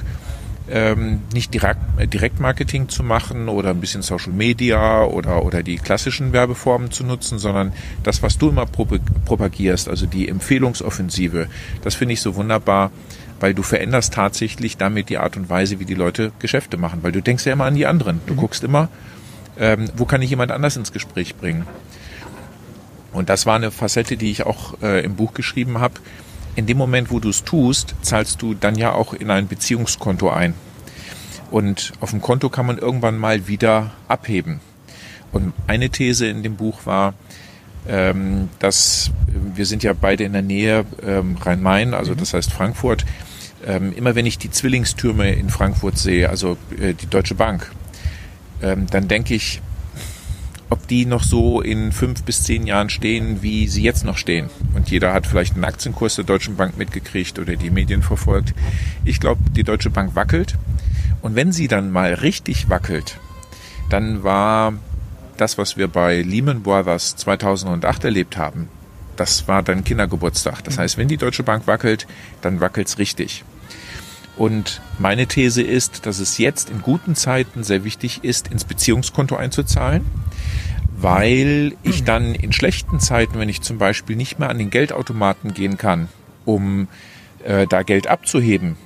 ähm, 0.72 1.22
nicht 1.34 1.54
direkt, 1.54 1.80
äh, 1.98 2.08
Direktmarketing 2.08 2.90
zu 2.90 3.04
machen 3.04 3.50
oder 3.50 3.72
ein 3.72 3.82
bisschen 3.82 4.02
Social 4.02 4.32
Media 4.32 5.04
oder, 5.04 5.44
oder 5.44 5.64
die 5.64 5.76
klassischen 5.76 6.34
Werbeformen 6.34 6.92
zu 6.92 7.04
nutzen, 7.04 7.40
sondern 7.40 7.74
das, 8.04 8.24
was 8.24 8.38
du 8.38 8.50
immer 8.50 8.66
propagierst, 8.66 9.90
also 9.90 10.06
die 10.06 10.30
Empfehlungsoffensive, 10.30 11.48
das 11.84 11.96
finde 11.96 12.14
ich 12.14 12.22
so 12.22 12.36
wunderbar, 12.36 12.92
weil 13.40 13.54
du 13.54 13.64
veränderst 13.64 14.14
tatsächlich 14.14 14.78
damit 14.78 15.10
die 15.10 15.18
Art 15.18 15.36
und 15.36 15.50
Weise, 15.50 15.80
wie 15.80 15.86
die 15.86 15.96
Leute 15.96 16.32
Geschäfte 16.40 16.78
machen, 16.78 17.00
weil 17.02 17.12
du 17.12 17.22
denkst 17.22 17.46
ja 17.46 17.54
immer 17.54 17.66
an 17.66 17.76
die 17.76 17.86
anderen. 17.86 18.22
Du 18.26 18.34
mhm. 18.34 18.38
guckst 18.38 18.64
immer, 18.64 18.90
ähm, 19.60 19.90
wo 19.96 20.06
kann 20.06 20.22
ich 20.22 20.30
jemand 20.30 20.52
anders 20.52 20.78
ins 20.78 20.92
Gespräch 20.92 21.36
bringen? 21.36 21.66
Und 23.12 23.30
das 23.30 23.46
war 23.46 23.56
eine 23.56 23.72
Facette, 23.72 24.16
die 24.16 24.32
ich 24.32 24.46
auch 24.46 24.82
äh, 24.82 25.04
im 25.04 25.16
Buch 25.16 25.34
geschrieben 25.34 25.80
habe. 25.80 25.96
In 26.56 26.66
dem 26.66 26.78
Moment, 26.78 27.12
wo 27.12 27.20
du 27.20 27.30
es 27.30 27.44
tust, 27.44 27.96
zahlst 28.02 28.42
du 28.42 28.54
dann 28.54 28.76
ja 28.76 28.94
auch 28.94 29.14
in 29.14 29.30
ein 29.32 29.48
Beziehungskonto 29.48 30.30
ein. 30.30 30.54
Und 31.50 31.94
auf 32.00 32.12
dem 32.12 32.22
Konto 32.22 32.50
kann 32.50 32.66
man 32.66 32.78
irgendwann 32.78 33.18
mal 33.18 33.48
wieder 33.48 33.92
abheben. 34.08 34.60
Und 35.32 35.54
eine 35.68 35.90
These 35.90 36.28
in 36.28 36.44
dem 36.44 36.56
Buch 36.56 36.86
war, 36.86 37.14
ähm, 37.88 38.50
dass 38.60 39.12
wir 39.56 39.66
sind 39.66 39.84
ja 39.84 39.94
beide 39.94 40.24
in 40.24 40.34
der 40.34 40.42
Nähe 40.42 40.86
ähm, 41.06 41.38
Rhein-Main, 41.42 41.94
also 41.94 42.14
mhm. 42.14 42.18
das 42.18 42.34
heißt 42.34 42.52
Frankfurt. 42.52 43.06
Ähm, 43.66 43.94
immer 43.96 44.16
wenn 44.16 44.26
ich 44.26 44.38
die 44.38 44.50
Zwillingstürme 44.50 45.32
in 45.32 45.50
Frankfurt 45.50 45.98
sehe, 45.98 46.30
also 46.30 46.58
äh, 46.80 46.94
die 46.94 47.08
Deutsche 47.08 47.36
Bank, 47.36 47.72
ähm, 48.62 48.88
dann 48.90 49.08
denke 49.08 49.36
ich, 49.36 49.62
ob 50.72 50.88
die 50.88 51.06
noch 51.06 51.24
so 51.24 51.62
in 51.62 51.92
fünf 51.92 52.24
bis 52.24 52.44
zehn 52.44 52.66
Jahren 52.66 52.90
stehen, 52.90 53.44
wie 53.44 53.68
sie 53.68 53.84
jetzt 53.84 54.06
noch 54.06 54.18
stehen. 54.18 54.50
Und 54.74 54.90
jeder 54.90 55.14
hat 55.14 55.28
vielleicht 55.28 55.54
einen 55.56 55.66
Aktienkurs 55.66 56.16
der 56.16 56.24
Deutschen 56.24 56.56
Bank 56.56 56.78
mitgekriegt 56.78 57.38
oder 57.40 57.58
die 57.58 57.70
Medien 57.70 58.02
verfolgt. 58.02 58.54
Ich 59.04 59.20
glaube, 59.20 59.42
die 59.52 59.66
Deutsche 59.66 59.90
Bank 59.90 60.16
wackelt. 60.16 60.56
Und 61.22 61.36
wenn 61.36 61.52
sie 61.52 61.68
dann 61.68 61.92
mal 61.92 62.14
richtig 62.14 62.70
wackelt, 62.70 63.20
dann 63.90 64.24
war 64.24 64.74
das, 65.36 65.58
was 65.58 65.76
wir 65.76 65.90
bei 65.90 66.22
Lehman 66.22 66.64
Brothers 66.64 67.18
2008 67.18 68.06
erlebt 68.06 68.38
haben, 68.38 68.70
das 69.18 69.50
war 69.50 69.64
dein 69.64 69.84
Kindergeburtstag. 69.84 70.64
Das 70.64 70.78
heißt, 70.78 70.98
wenn 70.98 71.10
die 71.10 71.18
Deutsche 71.18 71.44
Bank 71.44 71.68
wackelt, 71.68 72.08
dann 72.42 72.62
wackelt's 72.62 72.98
richtig. 72.98 73.44
Und 74.42 74.82
meine 74.98 75.28
These 75.28 75.62
ist, 75.62 76.08
dass 76.08 76.18
es 76.18 76.40
jetzt 76.40 76.72
in 76.72 76.82
guten 76.82 77.14
Zeiten 77.14 77.64
sehr 77.64 77.84
wichtig 77.84 78.24
ist, 78.24 78.48
ins 78.48 78.66
Beziehungskonto 78.66 79.36
einzuzahlen, 79.36 80.04
weil 80.98 81.76
ich 81.84 82.06
dann 82.06 82.34
in 82.34 82.52
schlechten 82.52 83.00
Zeiten, 83.00 83.38
wenn 83.38 83.50
ich 83.50 83.62
zum 83.62 83.78
Beispiel 83.78 84.16
nicht 84.16 84.40
mehr 84.40 84.50
an 84.50 84.58
den 84.58 84.72
Geldautomaten 84.72 85.54
gehen 85.54 85.78
kann, 85.78 86.08
um 86.44 86.88
äh, 87.44 87.68
da 87.68 87.84
Geld 87.84 88.08
abzuheben, 88.08 88.78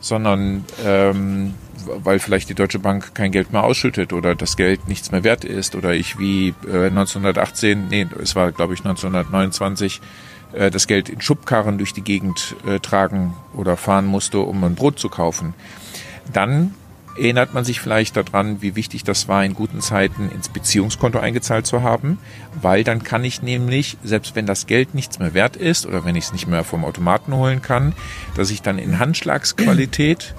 sondern 0.00 0.64
ähm, 0.84 1.54
weil 1.86 2.18
vielleicht 2.18 2.48
die 2.48 2.54
Deutsche 2.54 2.80
Bank 2.80 3.14
kein 3.14 3.30
Geld 3.30 3.52
mehr 3.52 3.62
ausschüttet 3.62 4.12
oder 4.12 4.34
das 4.34 4.56
Geld 4.56 4.88
nichts 4.88 5.12
mehr 5.12 5.22
wert 5.22 5.44
ist 5.44 5.76
oder 5.76 5.94
ich 5.94 6.18
wie 6.18 6.48
äh, 6.66 6.86
1918, 6.86 7.86
nee, 7.90 8.08
es 8.20 8.34
war 8.34 8.50
glaube 8.50 8.74
ich 8.74 8.80
1929, 8.80 10.00
äh, 10.54 10.70
das 10.70 10.86
Geld 10.86 11.08
in 11.08 11.20
Schubkarren 11.20 11.78
durch 11.78 11.92
die 11.92 12.02
Gegend 12.02 12.56
äh, 12.66 12.80
tragen 12.80 13.34
oder 13.54 13.76
fahren 13.76 14.06
musste, 14.06 14.40
um 14.40 14.62
ein 14.64 14.74
Brot 14.74 14.98
zu 14.98 15.08
kaufen. 15.08 15.54
Dann 16.32 16.74
erinnert 17.16 17.54
man 17.54 17.64
sich 17.64 17.80
vielleicht 17.80 18.16
daran, 18.16 18.60
wie 18.60 18.74
wichtig 18.74 19.04
das 19.04 19.28
war, 19.28 19.44
in 19.44 19.54
guten 19.54 19.80
Zeiten 19.80 20.30
ins 20.30 20.48
Beziehungskonto 20.48 21.18
eingezahlt 21.18 21.66
zu 21.66 21.82
haben, 21.82 22.18
weil 22.60 22.82
dann 22.82 23.04
kann 23.04 23.24
ich 23.24 23.42
nämlich, 23.42 23.96
selbst 24.02 24.34
wenn 24.34 24.46
das 24.46 24.66
Geld 24.66 24.94
nichts 24.94 25.18
mehr 25.18 25.34
wert 25.34 25.56
ist 25.56 25.86
oder 25.86 26.04
wenn 26.04 26.16
ich 26.16 26.24
es 26.24 26.32
nicht 26.32 26.48
mehr 26.48 26.64
vom 26.64 26.84
Automaten 26.84 27.34
holen 27.34 27.62
kann, 27.62 27.92
dass 28.36 28.50
ich 28.50 28.62
dann 28.62 28.78
in 28.78 28.98
Handschlagsqualität 28.98 30.34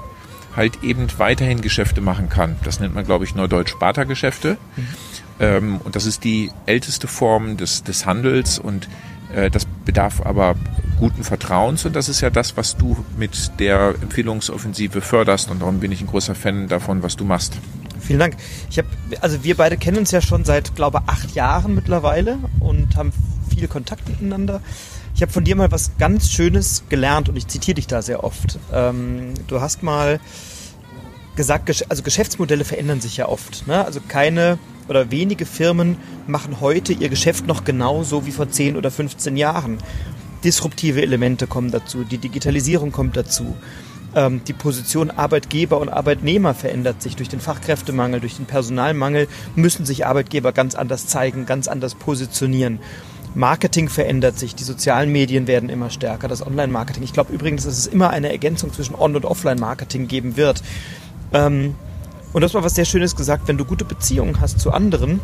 halt 0.55 0.83
eben 0.83 1.07
weiterhin 1.17 1.61
Geschäfte 1.61 2.01
machen 2.01 2.29
kann. 2.29 2.55
Das 2.63 2.79
nennt 2.79 2.95
man, 2.95 3.05
glaube 3.05 3.25
ich, 3.25 3.35
neudeutsch 3.35 3.75
Bartergeschäfte. 3.79 4.57
Mhm. 4.75 4.87
Ähm, 5.39 5.81
und 5.83 5.95
das 5.95 6.05
ist 6.05 6.23
die 6.23 6.51
älteste 6.65 7.07
Form 7.07 7.57
des, 7.57 7.83
des 7.83 8.05
Handels 8.05 8.57
und 8.57 8.87
das 9.51 9.65
bedarf 9.85 10.21
aber 10.25 10.55
guten 10.99 11.23
Vertrauens 11.23 11.85
und 11.85 11.95
das 11.95 12.09
ist 12.09 12.21
ja 12.21 12.29
das, 12.29 12.55
was 12.57 12.77
du 12.77 12.95
mit 13.17 13.59
der 13.59 13.95
Empfehlungsoffensive 14.01 15.01
förderst 15.01 15.51
und 15.51 15.61
darum 15.61 15.79
bin 15.79 15.91
ich 15.91 16.01
ein 16.01 16.07
großer 16.07 16.35
Fan 16.35 16.67
davon, 16.67 17.03
was 17.03 17.15
du 17.15 17.25
machst. 17.25 17.53
Vielen 17.99 18.19
Dank. 18.19 18.37
Ich 18.69 18.77
habe, 18.77 18.87
also 19.21 19.43
wir 19.43 19.57
beide 19.57 19.77
kennen 19.77 19.97
uns 19.97 20.11
ja 20.11 20.21
schon 20.21 20.45
seit, 20.45 20.75
glaube 20.75 21.01
acht 21.07 21.33
Jahren 21.35 21.75
mittlerweile 21.75 22.37
und 22.59 22.95
haben 22.95 23.11
viel 23.49 23.67
Kontakt 23.67 24.07
miteinander. 24.07 24.61
Ich 25.15 25.21
habe 25.21 25.31
von 25.31 25.43
dir 25.43 25.55
mal 25.55 25.71
was 25.71 25.91
ganz 25.97 26.31
Schönes 26.31 26.83
gelernt 26.89 27.29
und 27.29 27.35
ich 27.35 27.47
zitiere 27.47 27.75
dich 27.75 27.87
da 27.87 28.01
sehr 28.01 28.23
oft. 28.23 28.59
Ähm, 28.71 29.33
du 29.47 29.61
hast 29.61 29.81
mal 29.81 30.19
gesagt, 31.35 31.85
also 31.89 32.03
Geschäftsmodelle 32.03 32.63
verändern 32.63 33.01
sich 33.01 33.17
ja 33.17 33.27
oft. 33.27 33.67
Ne? 33.67 33.83
Also 33.83 33.99
keine 34.07 34.59
oder 34.87 35.11
wenige 35.11 35.45
Firmen 35.45 35.97
machen 36.27 36.61
heute 36.61 36.93
ihr 36.93 37.09
Geschäft 37.09 37.47
noch 37.47 37.63
genauso 37.63 38.25
wie 38.25 38.31
vor 38.31 38.49
10 38.49 38.77
oder 38.77 38.91
15 38.91 39.37
Jahren. 39.37 39.77
Disruptive 40.43 41.01
Elemente 41.01 41.47
kommen 41.47 41.71
dazu, 41.71 42.03
die 42.03 42.17
Digitalisierung 42.17 42.91
kommt 42.91 43.17
dazu. 43.17 43.55
Ähm, 44.15 44.41
die 44.47 44.53
Position 44.53 45.11
Arbeitgeber 45.11 45.79
und 45.79 45.89
Arbeitnehmer 45.89 46.53
verändert 46.53 47.01
sich 47.01 47.15
durch 47.15 47.29
den 47.29 47.39
Fachkräftemangel, 47.39 48.19
durch 48.19 48.37
den 48.37 48.45
Personalmangel, 48.45 49.27
müssen 49.55 49.85
sich 49.85 50.05
Arbeitgeber 50.05 50.51
ganz 50.53 50.75
anders 50.75 51.07
zeigen, 51.07 51.45
ganz 51.45 51.67
anders 51.67 51.95
positionieren. 51.95 52.79
Marketing 53.35 53.89
verändert 53.89 54.39
sich, 54.39 54.55
die 54.55 54.63
sozialen 54.63 55.11
Medien 55.11 55.45
werden 55.45 55.69
immer 55.69 55.89
stärker, 55.89 56.29
das 56.29 56.45
Online-Marketing. 56.45 57.03
Ich 57.03 57.11
glaube 57.11 57.33
übrigens, 57.33 57.65
dass 57.65 57.77
es 57.77 57.85
immer 57.85 58.09
eine 58.09 58.31
Ergänzung 58.31 58.71
zwischen 58.71 58.95
On- 58.95 59.15
und 59.15 59.25
Offline-Marketing 59.25 60.07
geben 60.07 60.37
wird. 60.37 60.63
Ähm, 61.33 61.75
und 62.35 62.41
das 62.41 62.53
war 62.53 62.65
was 62.65 62.75
sehr 62.75 62.83
Schönes 62.83 63.15
gesagt, 63.15 63.47
wenn 63.47 63.57
du 63.57 63.63
gute 63.63 63.85
Beziehungen 63.85 64.41
hast 64.41 64.59
zu 64.59 64.73
anderen 64.73 65.21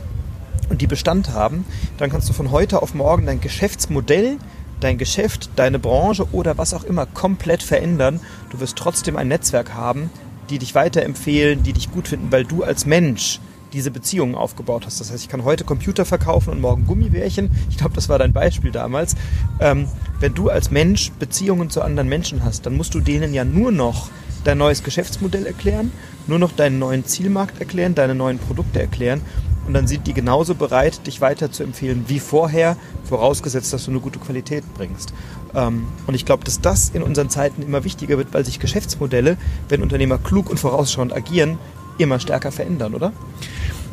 und 0.70 0.80
die 0.80 0.88
Bestand 0.88 1.34
haben, 1.34 1.65
dann 1.98 2.10
kannst 2.10 2.30
du 2.30 2.34
von 2.34 2.51
heute 2.51 2.82
auf 2.82 2.94
morgen 2.94 3.25
dein 3.25 3.41
Geschäftsmodell, 3.41 4.38
dein 4.80 4.98
Geschäft, 4.98 5.50
deine 5.58 5.77
Branche 5.77 6.25
oder 6.32 6.58
was 6.58 6.74
auch 6.74 6.86
immer 6.86 7.06
komplett 7.06 7.63
verändern. 7.63 8.22
Du 8.50 8.62
wirst 8.62 8.77
trotzdem 8.77 9.18
ein 9.18 9.27
Netzwerk 9.27 9.74
haben, 9.74 10.10
die 10.50 10.58
dich 10.58 10.74
weiterempfehlen, 10.74 11.63
die 11.63 11.74
dich 11.74 11.91
gut 11.91 12.08
finden, 12.08 12.32
weil 12.32 12.46
du 12.46 12.63
als 12.63 12.86
Mensch 12.86 13.41
diese 13.74 13.91
Beziehungen 13.91 14.36
aufgebaut 14.36 14.86
hast. 14.86 15.01
Das 15.01 15.12
heißt, 15.12 15.22
ich 15.22 15.30
kann 15.30 15.44
heute 15.44 15.65
Computer 15.65 16.06
verkaufen 16.06 16.51
und 16.51 16.62
morgen 16.62 16.86
Gummibärchen. 16.86 17.51
Ich 17.70 17.77
glaube, 17.77 17.94
das 17.94 18.08
war 18.08 18.20
dein 18.20 18.32
Beispiel 18.32 18.72
damals. 18.72 19.18
Ähm, 19.60 19.89
wenn 20.22 20.34
du 20.34 20.48
als 20.48 20.72
Mensch 20.72 21.12
Beziehungen 21.20 21.70
zu 21.72 21.82
anderen 21.82 22.08
Menschen 22.08 22.46
hast, 22.46 22.65
dann 22.65 22.77
musst 22.77 22.94
du 22.94 23.01
denen 23.01 23.34
ja 23.34 23.44
nur 23.44 23.74
noch 23.74 24.10
dein 24.43 24.57
neues 24.57 24.83
Geschäftsmodell 24.83 25.45
erklären, 25.45 25.91
nur 26.27 26.39
noch 26.39 26.51
deinen 26.51 26.79
neuen 26.79 27.05
Zielmarkt 27.05 27.60
erklären, 27.60 27.95
deine 27.95 28.15
neuen 28.15 28.39
Produkte 28.39 28.79
erklären 28.79 29.21
und 29.67 29.74
dann 29.74 29.88
sind 29.88 30.07
die 30.07 30.13
genauso 30.13 30.55
bereit, 30.55 31.05
dich 31.07 31.21
weiter 31.21 31.51
zu 31.51 31.63
empfehlen 31.63 32.05
wie 32.07 32.19
vorher, 32.19 32.77
vorausgesetzt, 33.05 33.71
dass 33.74 33.86
du 33.86 33.91
eine 33.91 34.00
gute 34.00 34.19
Qualität 34.19 34.63
bringst. 34.74 35.13
Ähm, 35.53 35.86
und 36.07 36.15
ich 36.15 36.25
glaube, 36.25 36.43
dass 36.43 36.62
das 36.62 36.89
in 36.89 37.03
unseren 37.03 37.29
Zeiten 37.29 37.62
immer 37.62 37.83
wichtiger 37.83 38.17
wird, 38.17 38.33
weil 38.33 38.43
sich 38.43 38.60
Geschäftsmodelle, 38.60 39.38
wenn 39.69 39.81
Unternehmer 39.81 40.17
klug 40.17 40.50
und 40.50 40.60
vorausschauend 40.60 41.13
agieren, 41.13 41.60
immer 41.98 42.19
stärker 42.19 42.51
verändern, 42.51 42.95
oder? 42.95 43.13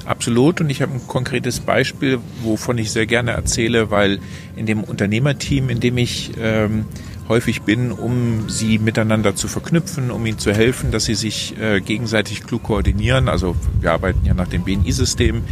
Absolut. 0.06 0.62
Und 0.62 0.70
ich 0.70 0.80
habe 0.80 0.94
ein 0.94 1.06
konkretes 1.06 1.60
Beispiel, 1.60 2.18
wovon 2.42 2.78
ich 2.78 2.90
sehr 2.90 3.06
gerne 3.06 3.32
erzähle, 3.32 3.90
weil 3.90 4.20
in 4.56 4.64
dem 4.64 4.82
Unternehmerteam, 4.82 5.68
in 5.68 5.80
dem 5.80 5.98
ich 5.98 6.32
ähm, 6.40 6.86
häufig 7.28 7.62
bin, 7.62 7.92
um 7.92 8.48
sie 8.48 8.78
miteinander 8.78 9.36
zu 9.36 9.48
verknüpfen, 9.48 10.10
um 10.10 10.24
ihnen 10.24 10.38
zu 10.38 10.52
helfen, 10.52 10.90
dass 10.90 11.04
sie 11.04 11.14
sich 11.14 11.58
äh, 11.60 11.80
gegenseitig 11.80 12.44
klug 12.44 12.62
koordinieren. 12.64 13.28
Also 13.28 13.54
wir 13.80 13.92
arbeiten 13.92 14.24
ja 14.24 14.34
nach 14.34 14.48
dem 14.48 14.64
BNI-System. 14.64 15.42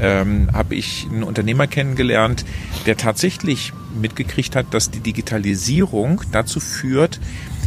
Ähm, 0.00 0.48
habe 0.52 0.76
ich 0.76 1.08
einen 1.10 1.24
Unternehmer 1.24 1.66
kennengelernt, 1.66 2.44
der 2.86 2.96
tatsächlich 2.96 3.72
mitgekriegt 4.00 4.54
hat, 4.54 4.72
dass 4.72 4.92
die 4.92 5.00
Digitalisierung 5.00 6.22
dazu 6.30 6.60
führt, 6.60 7.18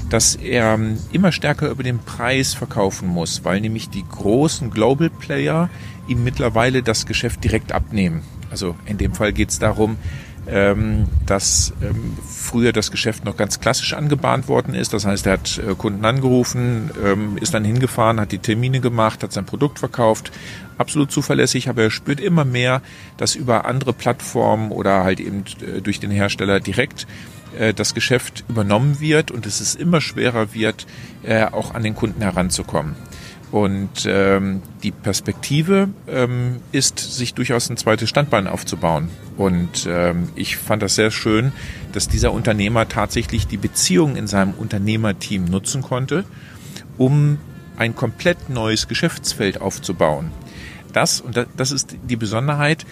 dass 0.09 0.35
er 0.35 0.73
ähm, 0.73 0.97
immer 1.11 1.31
stärker 1.31 1.69
über 1.69 1.83
den 1.83 1.99
Preis 1.99 2.53
verkaufen 2.53 3.07
muss, 3.07 3.43
weil 3.43 3.59
nämlich 3.61 3.89
die 3.89 4.03
großen 4.07 4.71
Global 4.71 5.09
Player 5.09 5.69
ihm 6.07 6.23
mittlerweile 6.23 6.83
das 6.83 7.05
Geschäft 7.05 7.43
direkt 7.43 7.71
abnehmen. 7.71 8.21
Also 8.49 8.75
in 8.85 8.97
dem 8.97 9.13
Fall 9.13 9.31
geht 9.31 9.49
es 9.49 9.59
darum, 9.59 9.97
ähm, 10.48 11.07
dass 11.25 11.74
ähm, 11.83 12.17
früher 12.27 12.74
das 12.74 12.89
Geschäft 12.89 13.25
noch 13.25 13.38
ganz 13.38 13.60
klassisch 13.60 13.93
angebahnt 13.93 14.48
worden 14.48 14.74
ist. 14.74 14.93
Das 14.93 15.05
heißt, 15.05 15.27
er 15.27 15.33
hat 15.33 15.60
äh, 15.60 15.75
Kunden 15.75 16.03
angerufen, 16.03 16.89
ähm, 17.03 17.38
ist 17.38 17.53
dann 17.53 17.63
hingefahren, 17.63 18.19
hat 18.19 18.31
die 18.31 18.39
Termine 18.39 18.79
gemacht, 18.79 19.24
hat 19.24 19.31
sein 19.31 19.45
Produkt 19.45 19.79
verkauft. 19.79 20.31
Absolut 20.77 21.12
zuverlässig, 21.12 21.69
aber 21.69 21.83
er 21.83 21.91
spürt 21.91 22.19
immer 22.19 22.43
mehr, 22.43 22.81
dass 23.17 23.36
über 23.36 23.65
andere 23.65 23.93
Plattformen 23.93 24.71
oder 24.71 25.03
halt 25.03 25.19
eben 25.19 25.43
äh, 25.62 25.81
durch 25.81 26.00
den 26.00 26.12
Hersteller 26.12 26.60
direkt 26.60 27.05
äh, 27.57 27.74
das 27.74 27.93
Geschäft 27.93 28.43
übernommen 28.50 29.00
wird 29.00 29.29
und 29.29 29.45
es 29.45 29.62
ist 29.62 29.79
immer 29.79 30.01
schwerer 30.01 30.53
wird, 30.53 30.88
auch 31.51 31.75
an 31.75 31.83
den 31.83 31.93
Kunden 31.93 32.24
heranzukommen. 32.24 32.95
Und 33.51 34.05
ähm, 34.05 34.62
die 34.81 34.91
Perspektive 34.91 35.89
ähm, 36.08 36.62
ist, 36.72 37.00
sich 37.00 37.34
durchaus 37.34 37.70
ein 37.70 37.75
zweites 37.75 38.10
Standbein 38.10 38.48
aufzubauen. 38.48 39.10
Und 39.36 39.88
ähm, 39.89 40.29
ich 40.36 40.55
fand 40.55 40.81
das 40.81 40.96
sehr 40.96 41.12
schön, 41.12 41.51
dass 41.91 42.08
dieser 42.08 42.31
Unternehmer 42.31 42.88
tatsächlich 42.88 43.48
die 43.48 43.58
Beziehungen 43.58 44.15
in 44.15 44.27
seinem 44.27 44.53
Unternehmerteam 44.53 45.46
nutzen 45.46 45.81
konnte, 45.81 46.24
um 46.98 47.39
ein 47.75 47.93
komplett 47.93 48.50
neues 48.50 48.88
Geschäftsfeld 48.88 49.60
aufzubauen. 49.60 50.31
Das, 50.93 51.20
und 51.20 51.46
das 51.58 51.72
ist 51.72 51.96
die 52.08 52.15
Besonderheit, 52.15 52.86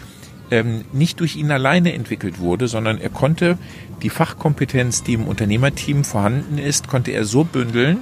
ähm, 0.52 0.86
nicht 0.92 1.20
durch 1.20 1.36
ihn 1.36 1.52
alleine 1.52 1.94
entwickelt 1.94 2.40
wurde, 2.40 2.68
sondern 2.68 3.00
er 3.00 3.10
konnte 3.10 3.58
die 4.02 4.10
Fachkompetenz, 4.10 5.04
die 5.04 5.14
im 5.14 5.28
Unternehmerteam 5.28 6.04
vorhanden 6.04 6.58
ist, 6.58 6.88
konnte 6.88 7.12
er 7.12 7.26
so 7.26 7.44
bündeln, 7.44 8.00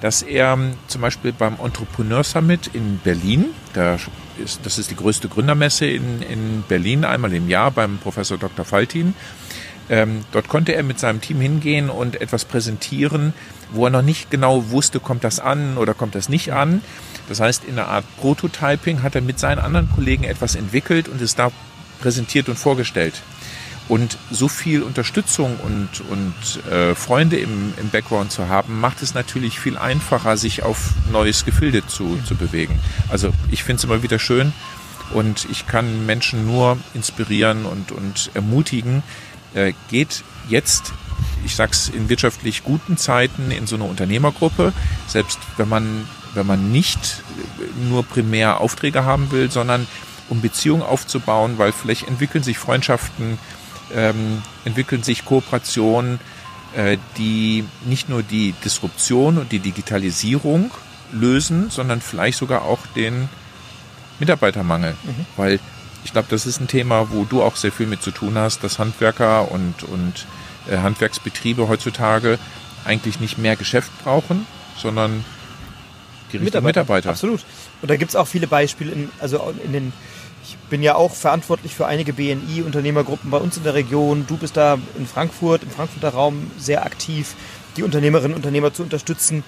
dass 0.00 0.22
er 0.22 0.52
ähm, 0.52 0.74
zum 0.86 1.00
Beispiel 1.00 1.32
beim 1.32 1.56
Entrepreneur 1.62 2.22
Summit 2.24 2.70
in 2.72 2.98
Berlin, 2.98 3.46
da 3.72 3.98
ist, 4.42 4.60
das 4.64 4.78
ist 4.78 4.90
die 4.90 4.96
größte 4.96 5.28
Gründermesse 5.28 5.86
in, 5.86 6.22
in 6.22 6.64
Berlin, 6.68 7.04
einmal 7.04 7.32
im 7.34 7.48
Jahr 7.48 7.70
beim 7.70 7.98
Professor 7.98 8.38
Dr. 8.38 8.64
Faltin, 8.64 9.14
ähm, 9.90 10.24
dort 10.32 10.48
konnte 10.48 10.74
er 10.74 10.82
mit 10.82 10.98
seinem 10.98 11.20
Team 11.20 11.40
hingehen 11.40 11.88
und 11.90 12.20
etwas 12.20 12.44
präsentieren, 12.44 13.32
wo 13.72 13.86
er 13.86 13.90
noch 13.90 14.02
nicht 14.02 14.30
genau 14.30 14.70
wusste, 14.70 15.00
kommt 15.00 15.24
das 15.24 15.40
an 15.40 15.78
oder 15.78 15.94
kommt 15.94 16.14
das 16.14 16.28
nicht 16.28 16.52
an. 16.52 16.82
Das 17.28 17.40
heißt, 17.40 17.64
in 17.64 17.78
einer 17.78 17.88
Art 17.88 18.04
Prototyping 18.18 19.02
hat 19.02 19.14
er 19.14 19.20
mit 19.20 19.38
seinen 19.38 19.58
anderen 19.58 19.90
Kollegen 19.90 20.24
etwas 20.24 20.54
entwickelt 20.54 21.08
und 21.08 21.20
es 21.20 21.34
da 21.34 21.50
präsentiert 22.00 22.48
und 22.48 22.58
vorgestellt. 22.58 23.22
Und 23.88 24.18
so 24.30 24.48
viel 24.48 24.82
Unterstützung 24.82 25.56
und, 25.60 25.88
und 26.10 26.70
äh, 26.70 26.94
Freunde 26.94 27.38
im, 27.38 27.72
im 27.80 27.88
Background 27.88 28.30
zu 28.30 28.48
haben, 28.48 28.80
macht 28.80 29.02
es 29.02 29.14
natürlich 29.14 29.58
viel 29.58 29.78
einfacher, 29.78 30.36
sich 30.36 30.62
auf 30.62 30.90
neues 31.10 31.44
Gefilde 31.46 31.86
zu, 31.86 32.18
zu 32.26 32.34
bewegen. 32.34 32.78
Also 33.08 33.30
ich 33.50 33.64
finde 33.64 33.78
es 33.78 33.84
immer 33.84 34.02
wieder 34.02 34.18
schön 34.18 34.52
und 35.14 35.46
ich 35.50 35.66
kann 35.66 36.04
Menschen 36.04 36.46
nur 36.46 36.76
inspirieren 36.92 37.64
und, 37.64 37.92
und 37.92 38.30
ermutigen, 38.34 39.02
äh, 39.54 39.72
geht 39.90 40.22
jetzt 40.48 40.92
ich 41.44 41.56
sag's 41.56 41.88
in 41.88 42.08
wirtschaftlich 42.08 42.64
guten 42.64 42.96
Zeiten 42.96 43.50
in 43.50 43.66
so 43.66 43.76
eine 43.76 43.84
Unternehmergruppe, 43.84 44.72
selbst 45.06 45.38
wenn 45.56 45.68
man 45.68 46.06
wenn 46.34 46.46
man 46.46 46.70
nicht 46.70 47.22
nur 47.88 48.04
primär 48.04 48.60
Aufträge 48.60 49.04
haben 49.04 49.30
will, 49.30 49.50
sondern 49.50 49.86
um 50.28 50.42
Beziehungen 50.42 50.82
aufzubauen, 50.82 51.54
weil 51.56 51.72
vielleicht 51.72 52.06
entwickeln 52.06 52.44
sich 52.44 52.58
Freundschaften, 52.58 53.38
ähm, 53.94 54.42
entwickeln 54.64 55.02
sich 55.02 55.24
Kooperationen, 55.24 56.20
äh, 56.76 56.98
die 57.16 57.64
nicht 57.86 58.08
nur 58.08 58.22
die 58.22 58.52
Disruption 58.64 59.38
und 59.38 59.52
die 59.52 59.58
Digitalisierung 59.58 60.70
lösen, 61.12 61.70
sondern 61.70 62.00
vielleicht 62.00 62.38
sogar 62.38 62.62
auch 62.62 62.80
den 62.94 63.28
Mitarbeitermangel. 64.18 64.96
Mhm. 65.02 65.26
Weil 65.36 65.60
ich 66.04 66.12
glaube, 66.12 66.28
das 66.30 66.46
ist 66.46 66.60
ein 66.60 66.68
Thema, 66.68 67.10
wo 67.10 67.24
du 67.24 67.42
auch 67.42 67.56
sehr 67.56 67.72
viel 67.72 67.86
mit 67.86 68.02
zu 68.02 68.10
tun 68.10 68.36
hast, 68.36 68.62
dass 68.64 68.78
Handwerker 68.78 69.50
und, 69.50 69.82
und 69.82 70.26
äh, 70.70 70.78
Handwerksbetriebe 70.78 71.68
heutzutage 71.68 72.38
eigentlich 72.84 73.20
nicht 73.20 73.38
mehr 73.38 73.56
Geschäft 73.56 73.90
brauchen, 74.04 74.46
sondern 74.76 75.24
die 76.32 76.38
Mitarbeiter. 76.38 76.82
Mitarbeiter. 76.82 77.10
Absolut. 77.10 77.44
Und 77.82 77.90
da 77.90 77.96
gibt 77.96 78.10
es 78.10 78.16
auch 78.16 78.26
viele 78.26 78.46
Beispiele, 78.46 78.92
in, 78.92 79.10
also 79.20 79.52
in 79.64 79.72
den 79.72 79.92
bin 80.70 80.82
ja 80.82 80.94
auch 80.94 81.14
verantwortlich 81.14 81.74
für 81.74 81.86
einige 81.86 82.12
BNI-Unternehmergruppen 82.12 83.30
bei 83.30 83.38
uns 83.38 83.56
in 83.56 83.64
der 83.64 83.74
Region. 83.74 84.26
Du 84.26 84.36
bist 84.36 84.56
da 84.56 84.78
in 84.98 85.06
Frankfurt, 85.06 85.62
im 85.62 85.70
Frankfurter 85.70 86.10
Raum 86.10 86.50
sehr 86.58 86.84
aktiv, 86.84 87.34
die 87.76 87.82
Unternehmerinnen 87.82 88.32
und 88.32 88.38
Unternehmer 88.38 88.72
zu 88.72 88.82
unterstützen. 88.82 89.44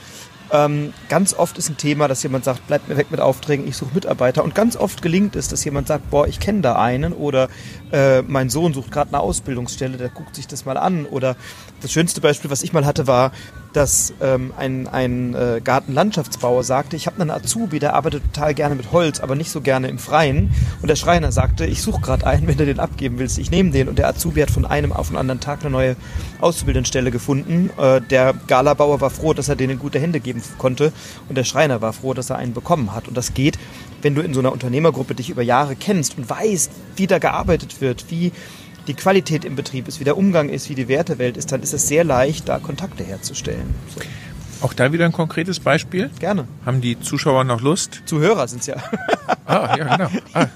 Ähm, 0.52 0.92
ganz 1.08 1.32
oft 1.32 1.58
ist 1.58 1.68
ein 1.68 1.76
Thema, 1.76 2.08
dass 2.08 2.22
jemand 2.22 2.44
sagt, 2.44 2.66
bleibt 2.66 2.88
mir 2.88 2.96
weg 2.96 3.10
mit 3.10 3.20
Aufträgen, 3.20 3.68
ich 3.68 3.76
suche 3.76 3.94
Mitarbeiter. 3.94 4.42
Und 4.42 4.54
ganz 4.54 4.76
oft 4.76 5.00
gelingt 5.00 5.36
es, 5.36 5.48
dass 5.48 5.64
jemand 5.64 5.86
sagt, 5.86 6.10
boah, 6.10 6.26
ich 6.26 6.40
kenne 6.40 6.60
da 6.60 6.74
einen 6.74 7.12
oder 7.12 7.48
äh, 7.92 8.22
mein 8.22 8.50
Sohn 8.50 8.74
sucht 8.74 8.90
gerade 8.90 9.10
eine 9.10 9.20
Ausbildungsstelle, 9.20 9.96
der 9.96 10.08
guckt 10.08 10.34
sich 10.34 10.48
das 10.48 10.64
mal 10.64 10.76
an. 10.76 11.06
Oder 11.06 11.36
das 11.82 11.92
schönste 11.92 12.20
Beispiel, 12.20 12.50
was 12.50 12.62
ich 12.62 12.72
mal 12.72 12.84
hatte, 12.84 13.06
war, 13.06 13.30
dass 13.72 14.12
ähm, 14.20 14.52
ein, 14.56 14.88
ein 14.88 15.34
äh, 15.34 15.60
Gartenlandschaftsbauer 15.62 16.64
sagte, 16.64 16.96
ich 16.96 17.06
habe 17.06 17.20
einen 17.20 17.30
Azubi, 17.30 17.78
der 17.78 17.94
arbeitet 17.94 18.24
total 18.32 18.54
gerne 18.54 18.74
mit 18.74 18.92
Holz, 18.92 19.20
aber 19.20 19.36
nicht 19.36 19.50
so 19.50 19.60
gerne 19.60 19.88
im 19.88 19.98
Freien. 19.98 20.52
Und 20.82 20.88
der 20.88 20.96
Schreiner 20.96 21.30
sagte, 21.32 21.66
ich 21.66 21.82
suche 21.82 22.00
gerade 22.00 22.26
einen, 22.26 22.46
wenn 22.48 22.56
du 22.56 22.66
den 22.66 22.80
abgeben 22.80 23.18
willst, 23.18 23.38
ich 23.38 23.50
nehme 23.50 23.70
den. 23.70 23.88
Und 23.88 23.98
der 23.98 24.08
Azubi 24.08 24.40
hat 24.40 24.50
von 24.50 24.64
einem 24.64 24.92
auf 24.92 25.08
den 25.08 25.16
anderen 25.16 25.40
Tag 25.40 25.60
eine 25.60 25.70
neue 25.70 25.96
Auszubildendenstelle 26.40 27.10
gefunden. 27.10 27.70
Äh, 27.78 28.00
der 28.00 28.34
Galabauer 28.46 29.00
war 29.00 29.10
froh, 29.10 29.34
dass 29.34 29.48
er 29.48 29.56
den 29.56 29.70
in 29.70 29.78
gute 29.78 29.98
Hände 29.98 30.20
geben 30.20 30.42
konnte. 30.58 30.92
Und 31.28 31.36
der 31.36 31.44
Schreiner 31.44 31.80
war 31.80 31.92
froh, 31.92 32.14
dass 32.14 32.30
er 32.30 32.36
einen 32.36 32.54
bekommen 32.54 32.92
hat. 32.92 33.08
Und 33.08 33.16
das 33.16 33.34
geht, 33.34 33.58
wenn 34.02 34.14
du 34.14 34.22
in 34.22 34.34
so 34.34 34.40
einer 34.40 34.52
Unternehmergruppe 34.52 35.14
dich 35.14 35.30
über 35.30 35.42
Jahre 35.42 35.76
kennst 35.76 36.18
und 36.18 36.28
weißt, 36.28 36.70
wie 36.96 37.06
da 37.06 37.18
gearbeitet 37.18 37.80
wird, 37.80 38.06
wie 38.10 38.32
die 38.90 38.94
Qualität 38.94 39.44
im 39.44 39.54
Betrieb 39.54 39.86
ist, 39.86 40.00
wie 40.00 40.04
der 40.04 40.16
Umgang 40.16 40.48
ist, 40.48 40.68
wie 40.68 40.74
die 40.74 40.88
Wertewelt 40.88 41.36
ist, 41.36 41.52
dann 41.52 41.62
ist 41.62 41.72
es 41.72 41.86
sehr 41.86 42.02
leicht, 42.02 42.48
da 42.48 42.58
Kontakte 42.58 43.04
herzustellen. 43.04 43.72
So. 43.94 44.00
Auch 44.66 44.72
da 44.72 44.92
wieder 44.92 45.04
ein 45.04 45.12
konkretes 45.12 45.60
Beispiel? 45.60 46.10
Gerne. 46.18 46.48
Haben 46.66 46.80
die 46.80 46.98
Zuschauer 46.98 47.44
noch 47.44 47.60
Lust? 47.60 48.02
Zuhörer 48.06 48.48
sind 48.48 48.62
es 48.62 48.66
ja. 48.66 48.76
ah, 49.46 49.76
ja, 49.78 49.96
genau. 49.96 50.10
Ah. 50.34 50.48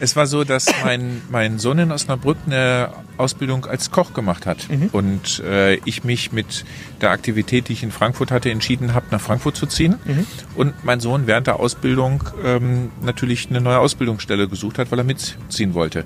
Es 0.00 0.16
war 0.16 0.26
so, 0.26 0.44
dass 0.44 0.66
mein, 0.84 1.22
mein 1.30 1.58
Sohn 1.58 1.78
in 1.78 1.92
Osnabrück 1.92 2.38
eine 2.46 2.90
Ausbildung 3.16 3.66
als 3.66 3.90
Koch 3.90 4.12
gemacht 4.14 4.46
hat. 4.46 4.68
Mhm. 4.68 4.88
Und 4.92 5.40
äh, 5.40 5.76
ich 5.84 6.04
mich 6.04 6.32
mit 6.32 6.64
der 7.00 7.10
Aktivität, 7.10 7.68
die 7.68 7.74
ich 7.74 7.82
in 7.82 7.90
Frankfurt 7.90 8.30
hatte, 8.30 8.50
entschieden 8.50 8.94
habe, 8.94 9.06
nach 9.10 9.20
Frankfurt 9.20 9.56
zu 9.56 9.66
ziehen. 9.66 9.96
Mhm. 10.04 10.26
Und 10.54 10.84
mein 10.84 11.00
Sohn 11.00 11.26
während 11.26 11.46
der 11.46 11.60
Ausbildung 11.60 12.24
ähm, 12.44 12.90
natürlich 13.02 13.48
eine 13.48 13.60
neue 13.60 13.78
Ausbildungsstelle 13.78 14.48
gesucht 14.48 14.78
hat, 14.78 14.90
weil 14.90 14.98
er 14.98 15.04
mitziehen 15.04 15.74
wollte. 15.74 16.04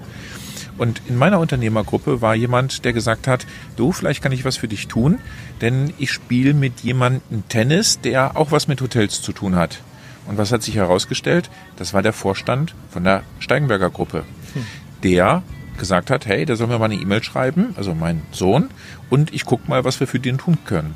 Und 0.80 1.02
in 1.08 1.18
meiner 1.18 1.40
Unternehmergruppe 1.40 2.22
war 2.22 2.34
jemand, 2.34 2.86
der 2.86 2.94
gesagt 2.94 3.28
hat, 3.28 3.46
du, 3.76 3.92
vielleicht 3.92 4.22
kann 4.22 4.32
ich 4.32 4.46
was 4.46 4.56
für 4.56 4.66
dich 4.66 4.88
tun, 4.88 5.18
denn 5.60 5.92
ich 5.98 6.10
spiele 6.10 6.54
mit 6.54 6.80
jemandem 6.80 7.46
Tennis, 7.50 8.00
der 8.00 8.34
auch 8.38 8.50
was 8.50 8.66
mit 8.66 8.80
Hotels 8.80 9.20
zu 9.20 9.34
tun 9.34 9.56
hat. 9.56 9.82
Und 10.26 10.38
was 10.38 10.52
hat 10.52 10.62
sich 10.62 10.76
herausgestellt? 10.76 11.50
Das 11.76 11.92
war 11.92 12.00
der 12.00 12.14
Vorstand 12.14 12.74
von 12.88 13.04
der 13.04 13.24
Steigenberger 13.40 13.90
Gruppe, 13.90 14.24
hm. 14.54 14.64
der 15.02 15.42
gesagt 15.76 16.08
hat, 16.08 16.24
hey, 16.24 16.46
der 16.46 16.56
soll 16.56 16.68
mir 16.68 16.78
mal 16.78 16.86
eine 16.86 16.94
E-Mail 16.94 17.22
schreiben, 17.22 17.74
also 17.76 17.94
mein 17.94 18.22
Sohn, 18.32 18.70
und 19.10 19.34
ich 19.34 19.44
guck 19.44 19.68
mal, 19.68 19.84
was 19.84 20.00
wir 20.00 20.06
für 20.06 20.18
den 20.18 20.38
tun 20.38 20.56
können. 20.64 20.94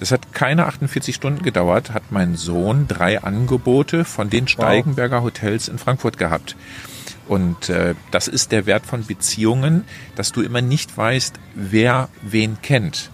Das 0.00 0.12
hat 0.12 0.34
keine 0.34 0.66
48 0.66 1.14
Stunden 1.14 1.42
gedauert, 1.42 1.94
hat 1.94 2.10
mein 2.10 2.36
Sohn 2.36 2.88
drei 2.88 3.22
Angebote 3.22 4.04
von 4.04 4.28
den 4.28 4.48
Steigenberger 4.48 5.22
Hotels 5.22 5.68
in 5.68 5.78
Frankfurt 5.78 6.18
gehabt. 6.18 6.56
Und 7.26 7.68
äh, 7.68 7.94
das 8.10 8.28
ist 8.28 8.52
der 8.52 8.66
Wert 8.66 8.86
von 8.86 9.06
Beziehungen, 9.06 9.84
dass 10.14 10.32
du 10.32 10.42
immer 10.42 10.60
nicht 10.60 10.96
weißt, 10.96 11.34
wer 11.54 12.08
wen 12.22 12.58
kennt. 12.60 13.10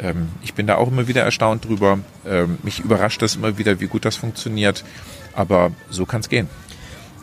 Ähm, 0.00 0.28
ich 0.42 0.54
bin 0.54 0.66
da 0.66 0.76
auch 0.76 0.88
immer 0.88 1.08
wieder 1.08 1.22
erstaunt 1.22 1.66
drüber. 1.66 1.98
Ähm, 2.26 2.58
mich 2.62 2.80
überrascht 2.80 3.22
das 3.22 3.36
immer 3.36 3.58
wieder, 3.58 3.80
wie 3.80 3.86
gut 3.86 4.04
das 4.04 4.16
funktioniert. 4.16 4.84
Aber 5.34 5.72
so 5.90 6.06
kann 6.06 6.20
es 6.20 6.28
gehen. 6.28 6.48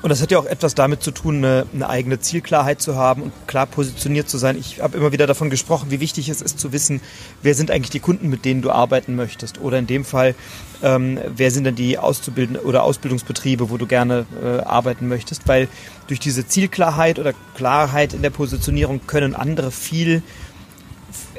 Und 0.03 0.09
das 0.09 0.21
hat 0.21 0.29
ja 0.29 0.37
auch 0.37 0.45
etwas 0.45 0.75
damit 0.75 1.01
zu 1.01 1.09
tun, 1.11 1.37
eine, 1.37 1.65
eine, 1.73 1.89
eigene 1.89 2.19
Zielklarheit 2.19 2.79
zu 2.81 2.95
haben 2.95 3.23
und 3.23 3.33
klar 3.47 3.65
positioniert 3.65 4.29
zu 4.29 4.37
sein. 4.37 4.55
Ich 4.57 4.81
habe 4.81 4.95
immer 4.95 5.11
wieder 5.11 5.25
davon 5.25 5.49
gesprochen, 5.49 5.89
wie 5.89 5.99
wichtig 5.99 6.29
es 6.29 6.41
ist 6.41 6.59
zu 6.59 6.71
wissen, 6.71 7.01
wer 7.41 7.55
sind 7.55 7.71
eigentlich 7.71 7.89
die 7.89 7.99
Kunden, 7.99 8.29
mit 8.29 8.45
denen 8.45 8.61
du 8.61 8.69
arbeiten 8.69 9.15
möchtest. 9.15 9.59
Oder 9.59 9.79
in 9.79 9.87
dem 9.87 10.05
Fall, 10.05 10.35
ähm, 10.83 11.17
wer 11.35 11.49
sind 11.49 11.63
denn 11.63 11.75
die 11.75 11.97
Auszubildenden 11.97 12.63
oder 12.63 12.83
Ausbildungsbetriebe, 12.83 13.71
wo 13.71 13.77
du 13.77 13.87
gerne 13.87 14.27
äh, 14.43 14.59
arbeiten 14.59 15.07
möchtest. 15.07 15.47
Weil 15.47 15.67
durch 16.05 16.19
diese 16.19 16.47
Zielklarheit 16.47 17.17
oder 17.17 17.33
Klarheit 17.55 18.13
in 18.13 18.21
der 18.21 18.29
Positionierung 18.29 19.01
können 19.07 19.35
andere 19.35 19.71
viel 19.71 20.21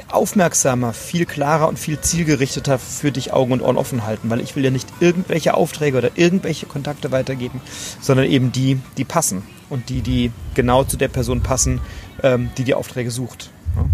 aufmerksamer, 0.08 0.92
viel 0.92 1.26
klarer 1.26 1.68
und 1.68 1.78
viel 1.78 2.00
zielgerichteter 2.00 2.78
für 2.78 3.12
dich 3.12 3.32
Augen 3.32 3.52
und 3.52 3.60
Ohren 3.60 3.76
offen 3.76 4.04
halten, 4.04 4.30
weil 4.30 4.40
ich 4.40 4.56
will 4.56 4.64
ja 4.64 4.70
nicht 4.70 4.88
irgendwelche 5.00 5.54
Aufträge 5.54 5.98
oder 5.98 6.10
irgendwelche 6.14 6.66
Kontakte 6.66 7.12
weitergeben, 7.12 7.60
sondern 8.00 8.26
eben 8.26 8.52
die, 8.52 8.78
die 8.96 9.04
passen 9.04 9.42
und 9.68 9.88
die, 9.88 10.00
die 10.00 10.32
genau 10.54 10.84
zu 10.84 10.96
der 10.96 11.08
Person 11.08 11.42
passen, 11.42 11.80
ähm, 12.22 12.50
die 12.56 12.64
die 12.64 12.74
Aufträge 12.74 13.10
sucht. 13.10 13.50
Ja. 13.76 13.84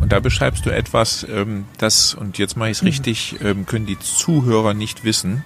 Und 0.00 0.12
da 0.12 0.20
beschreibst 0.20 0.66
du 0.66 0.70
etwas, 0.70 1.26
ähm, 1.30 1.64
das, 1.78 2.14
und 2.14 2.38
jetzt 2.38 2.56
mache 2.56 2.70
ich 2.70 2.78
es 2.78 2.82
mhm. 2.82 2.88
richtig, 2.88 3.36
ähm, 3.42 3.66
können 3.66 3.86
die 3.86 3.98
Zuhörer 3.98 4.74
nicht 4.74 5.04
wissen. 5.04 5.44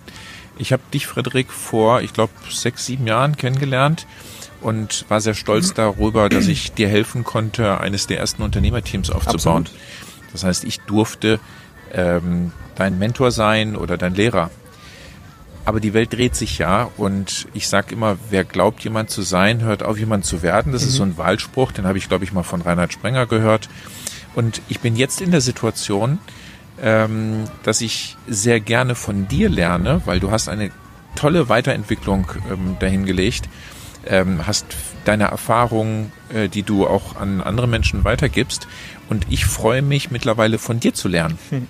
Ich 0.58 0.72
habe 0.72 0.82
dich, 0.92 1.06
Frederik, 1.06 1.52
vor, 1.52 2.02
ich 2.02 2.12
glaube, 2.12 2.32
sechs, 2.50 2.84
sieben 2.86 3.06
Jahren 3.06 3.36
kennengelernt 3.36 4.06
und 4.60 5.04
war 5.08 5.20
sehr 5.20 5.34
stolz 5.34 5.74
darüber, 5.74 6.28
dass 6.28 6.48
ich 6.48 6.72
dir 6.72 6.88
helfen 6.88 7.24
konnte, 7.24 7.80
eines 7.80 8.06
der 8.06 8.18
ersten 8.18 8.42
Unternehmerteams 8.42 9.10
aufzubauen. 9.10 9.62
Absolut. 9.62 9.80
Das 10.32 10.44
heißt, 10.44 10.64
ich 10.64 10.80
durfte 10.80 11.40
ähm, 11.92 12.52
dein 12.76 12.98
Mentor 12.98 13.30
sein 13.30 13.76
oder 13.76 13.96
dein 13.96 14.14
Lehrer. 14.14 14.50
Aber 15.64 15.80
die 15.80 15.92
Welt 15.92 16.14
dreht 16.14 16.34
sich 16.34 16.58
ja 16.58 16.90
und 16.96 17.46
ich 17.52 17.68
sage 17.68 17.92
immer, 17.92 18.16
wer 18.30 18.44
glaubt, 18.44 18.82
jemand 18.84 19.10
zu 19.10 19.22
sein, 19.22 19.60
hört 19.60 19.82
auf, 19.82 19.98
jemand 19.98 20.24
zu 20.24 20.42
werden. 20.42 20.72
Das 20.72 20.82
mhm. 20.82 20.88
ist 20.88 20.94
so 20.94 21.02
ein 21.02 21.18
Wahlspruch, 21.18 21.72
den 21.72 21.86
habe 21.86 21.98
ich, 21.98 22.08
glaube 22.08 22.24
ich, 22.24 22.32
mal 22.32 22.42
von 22.42 22.62
Reinhard 22.62 22.92
Sprenger 22.92 23.26
gehört. 23.26 23.68
Und 24.34 24.62
ich 24.68 24.80
bin 24.80 24.96
jetzt 24.96 25.20
in 25.20 25.30
der 25.30 25.40
Situation, 25.40 26.18
ähm, 26.80 27.44
dass 27.64 27.80
ich 27.80 28.16
sehr 28.26 28.60
gerne 28.60 28.94
von 28.94 29.28
dir 29.28 29.48
lerne, 29.48 30.00
weil 30.04 30.20
du 30.20 30.30
hast 30.30 30.48
eine 30.48 30.70
tolle 31.16 31.48
Weiterentwicklung 31.48 32.26
ähm, 32.50 32.76
dahingelegt 32.80 33.48
ähm, 34.08 34.46
hast 34.46 34.66
deine 35.04 35.24
Erfahrungen, 35.24 36.12
äh, 36.32 36.48
die 36.48 36.62
du 36.62 36.86
auch 36.86 37.16
an 37.16 37.40
andere 37.40 37.66
Menschen 37.66 38.04
weitergibst. 38.04 38.66
Und 39.08 39.26
ich 39.30 39.46
freue 39.46 39.82
mich 39.82 40.10
mittlerweile 40.10 40.58
von 40.58 40.80
dir 40.80 40.94
zu 40.94 41.08
lernen. 41.08 41.38
Hm. 41.50 41.66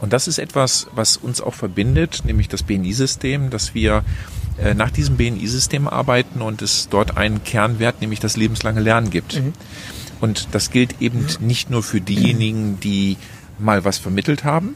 Und 0.00 0.12
das 0.12 0.26
ist 0.26 0.38
etwas, 0.38 0.88
was 0.94 1.16
uns 1.16 1.40
auch 1.40 1.54
verbindet, 1.54 2.22
nämlich 2.24 2.48
das 2.48 2.64
BNI-System, 2.64 3.50
dass 3.50 3.74
wir 3.74 4.02
äh, 4.58 4.74
nach 4.74 4.90
diesem 4.90 5.16
BNI-System 5.16 5.86
arbeiten 5.86 6.42
und 6.42 6.60
es 6.60 6.88
dort 6.90 7.16
einen 7.16 7.44
Kernwert, 7.44 8.00
nämlich 8.00 8.18
das 8.18 8.36
lebenslange 8.36 8.80
Lernen 8.80 9.10
gibt. 9.10 9.40
Mhm. 9.40 9.52
Und 10.20 10.48
das 10.52 10.70
gilt 10.70 11.00
eben 11.00 11.26
nicht 11.40 11.70
nur 11.70 11.82
für 11.82 12.00
diejenigen, 12.00 12.80
die 12.80 13.16
mal 13.58 13.84
was 13.84 13.98
vermittelt 13.98 14.44
haben, 14.44 14.74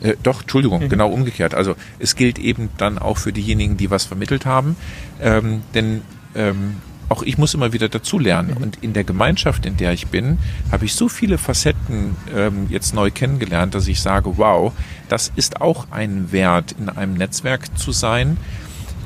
äh, 0.00 0.14
doch, 0.22 0.42
Entschuldigung, 0.42 0.84
mhm. 0.84 0.88
genau 0.88 1.08
umgekehrt. 1.10 1.54
Also 1.54 1.76
es 1.98 2.16
gilt 2.16 2.38
eben 2.38 2.70
dann 2.76 2.98
auch 2.98 3.18
für 3.18 3.32
diejenigen, 3.32 3.76
die 3.76 3.90
was 3.90 4.04
vermittelt 4.04 4.46
haben. 4.46 4.76
Ähm, 5.20 5.62
denn 5.74 6.02
ähm, 6.36 6.76
auch 7.08 7.22
ich 7.22 7.38
muss 7.38 7.54
immer 7.54 7.72
wieder 7.72 7.88
dazulernen. 7.88 8.54
Mhm. 8.56 8.62
Und 8.62 8.78
in 8.82 8.92
der 8.92 9.04
Gemeinschaft, 9.04 9.66
in 9.66 9.76
der 9.76 9.92
ich 9.92 10.08
bin, 10.08 10.38
habe 10.72 10.84
ich 10.84 10.94
so 10.94 11.08
viele 11.08 11.38
Facetten 11.38 12.16
ähm, 12.34 12.66
jetzt 12.68 12.94
neu 12.94 13.10
kennengelernt, 13.10 13.74
dass 13.74 13.86
ich 13.88 14.00
sage, 14.00 14.36
wow, 14.36 14.72
das 15.08 15.32
ist 15.36 15.60
auch 15.60 15.86
ein 15.90 16.32
Wert, 16.32 16.74
in 16.78 16.88
einem 16.88 17.14
Netzwerk 17.14 17.78
zu 17.78 17.92
sein, 17.92 18.38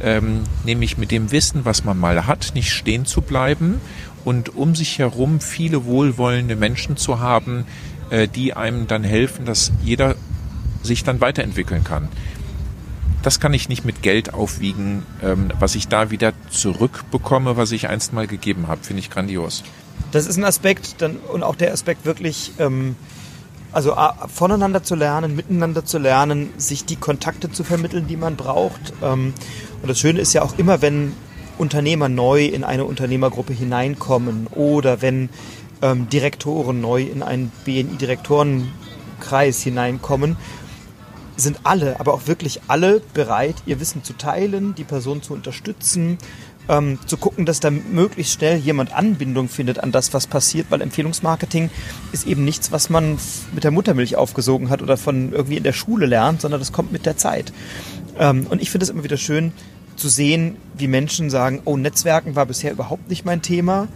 ähm, 0.03 0.45
nämlich 0.65 0.97
mit 0.97 1.11
dem 1.11 1.31
Wissen, 1.31 1.65
was 1.65 1.85
man 1.85 1.99
mal 1.99 2.27
hat, 2.27 2.53
nicht 2.55 2.73
stehen 2.73 3.05
zu 3.05 3.21
bleiben 3.21 3.81
und 4.25 4.57
um 4.57 4.75
sich 4.75 4.99
herum 4.99 5.41
viele 5.41 5.85
wohlwollende 5.85 6.57
Menschen 6.57 6.97
zu 6.97 7.21
haben, 7.21 7.67
äh, 8.09 8.27
die 8.29 8.55
einem 8.55 8.87
dann 8.87 9.05
helfen, 9.05 9.45
dass 9.45 9.73
jeder 9.83 10.17
sich 10.83 11.05
dann 11.05 11.21
weiterentwickeln 11.21 11.85
kann 11.85 12.09
das 13.23 13.41
kann 13.41 13.53
ich 13.55 13.69
nicht 13.69 13.85
mit 13.85 14.03
Geld 14.03 14.33
aufwiegen, 14.35 15.05
ähm, 15.23 15.51
was 15.59 15.75
ich 15.75 15.89
da 15.89 16.11
wieder 16.11 16.33
zurückbekomme, 16.51 17.57
was 17.57 17.73
ich 17.73 17.89
einst 17.89 18.13
mal 18.13 18.27
gegeben 18.27 18.69
habe. 18.69 18.83
Finde 18.83 19.01
ich 19.01 19.11
grandios. 19.11 19.63
Das 20.13 20.27
ist 20.27 20.37
ein 20.37 20.45
Aspekt 20.45 20.97
dann, 21.03 21.17
und 21.17 21.43
auch 21.43 21.55
der 21.55 21.73
Aspekt 21.73 22.05
wirklich, 22.05 22.53
ähm, 22.59 22.97
also 23.73 23.97
voneinander 24.33 24.83
zu 24.83 24.97
lernen, 24.97 25.37
miteinander 25.37 25.85
zu 25.85 25.99
lernen, 25.99 26.51
sich 26.57 26.85
die 26.85 26.97
Kontakte 26.97 27.53
zu 27.53 27.63
vermitteln, 27.63 28.07
die 28.09 28.17
man 28.17 28.37
braucht. 28.37 28.93
Ähm, 29.03 29.35
und 29.83 29.89
das 29.89 29.99
Schöne 29.99 30.21
ist 30.21 30.33
ja 30.33 30.43
auch 30.43 30.59
immer, 30.59 30.83
wenn 30.83 31.13
Unternehmer 31.59 32.09
neu 32.09 32.47
in 32.47 32.65
eine 32.65 32.85
Unternehmergruppe 32.85 33.53
hineinkommen 33.53 34.47
oder 34.49 35.03
wenn 35.03 35.29
ähm, 35.83 36.09
Direktoren 36.09 36.81
neu 36.81 37.03
in 37.03 37.23
einen 37.23 37.53
BNI-Direktorenkreis 37.65 39.63
hineinkommen, 39.63 40.37
sind 41.41 41.61
alle, 41.65 41.99
aber 42.01 42.15
auch 42.15 42.27
wirklich 42.27 42.61
alle 42.69 43.01
bereit, 43.15 43.57
ihr 43.67 43.81
Wissen 43.81 44.05
zu 44.05 44.13
teilen, 44.15 44.75
die 44.75 44.85
Person 44.85 45.23
zu 45.23 45.33
unterstützen, 45.35 46.19
ähm, 46.69 46.99
zu 47.07 47.17
gucken, 47.17 47.47
dass 47.47 47.61
da 47.61 47.71
möglichst 47.71 48.35
schnell 48.35 48.57
jemand 48.59 48.93
Anbindung 48.93 49.49
findet 49.49 49.81
an 49.81 49.93
das, 49.93 50.15
was 50.15 50.27
passiert, 50.27 50.67
weil 50.71 50.81
Empfehlungsmarketing 50.81 51.71
ist 52.13 52.27
eben 52.27 52.45
nichts, 52.45 52.73
was 52.73 52.91
man 52.91 53.19
mit 53.53 53.65
der 53.65 53.71
Muttermilch 53.71 54.17
aufgesogen 54.17 54.71
hat 54.71 54.83
oder 54.83 54.97
von 54.97 55.33
irgendwie 55.33 55.57
in 55.57 55.65
der 55.65 55.73
Schule 55.73 56.07
lernt, 56.07 56.41
sondern 56.41 56.61
das 56.61 56.73
kommt 56.73 56.93
mit 56.93 57.07
der 57.07 57.17
Zeit. 57.17 57.53
Ähm, 58.19 58.47
und 58.49 58.63
ich 58.63 58.71
finde 58.71 58.85
es 58.85 58.91
immer 58.91 59.05
wieder 59.05 59.17
schön 59.17 59.53
zu 59.97 60.09
sehen, 60.09 60.57
wie 60.77 60.89
Menschen 60.89 61.29
sagen, 61.29 61.61
oh, 61.65 61.77
Netzwerken 61.77 62.37
war 62.37 62.47
bisher 62.47 62.73
überhaupt 62.73 63.11
nicht 63.11 63.25
mein 63.25 63.43
Thema. 63.43 63.89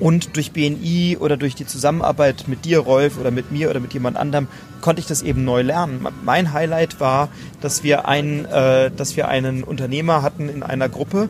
Und 0.00 0.36
durch 0.36 0.52
BNI 0.52 1.18
oder 1.20 1.36
durch 1.36 1.54
die 1.54 1.66
Zusammenarbeit 1.66 2.48
mit 2.48 2.64
dir, 2.64 2.80
Rolf, 2.80 3.18
oder 3.18 3.30
mit 3.30 3.52
mir 3.52 3.70
oder 3.70 3.80
mit 3.80 3.92
jemand 3.92 4.16
anderem 4.16 4.48
konnte 4.80 5.00
ich 5.00 5.06
das 5.06 5.20
eben 5.22 5.44
neu 5.44 5.60
lernen. 5.60 6.06
Mein 6.24 6.52
Highlight 6.52 7.00
war, 7.00 7.28
dass 7.60 7.82
wir 7.84 8.08
einen, 8.08 8.46
äh, 8.46 8.90
dass 8.90 9.16
wir 9.16 9.28
einen 9.28 9.62
Unternehmer 9.62 10.22
hatten 10.22 10.48
in 10.48 10.62
einer 10.62 10.88
Gruppe, 10.88 11.28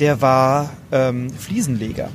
der 0.00 0.20
war 0.20 0.70
ähm, 0.92 1.30
Fliesenleger. 1.30 2.10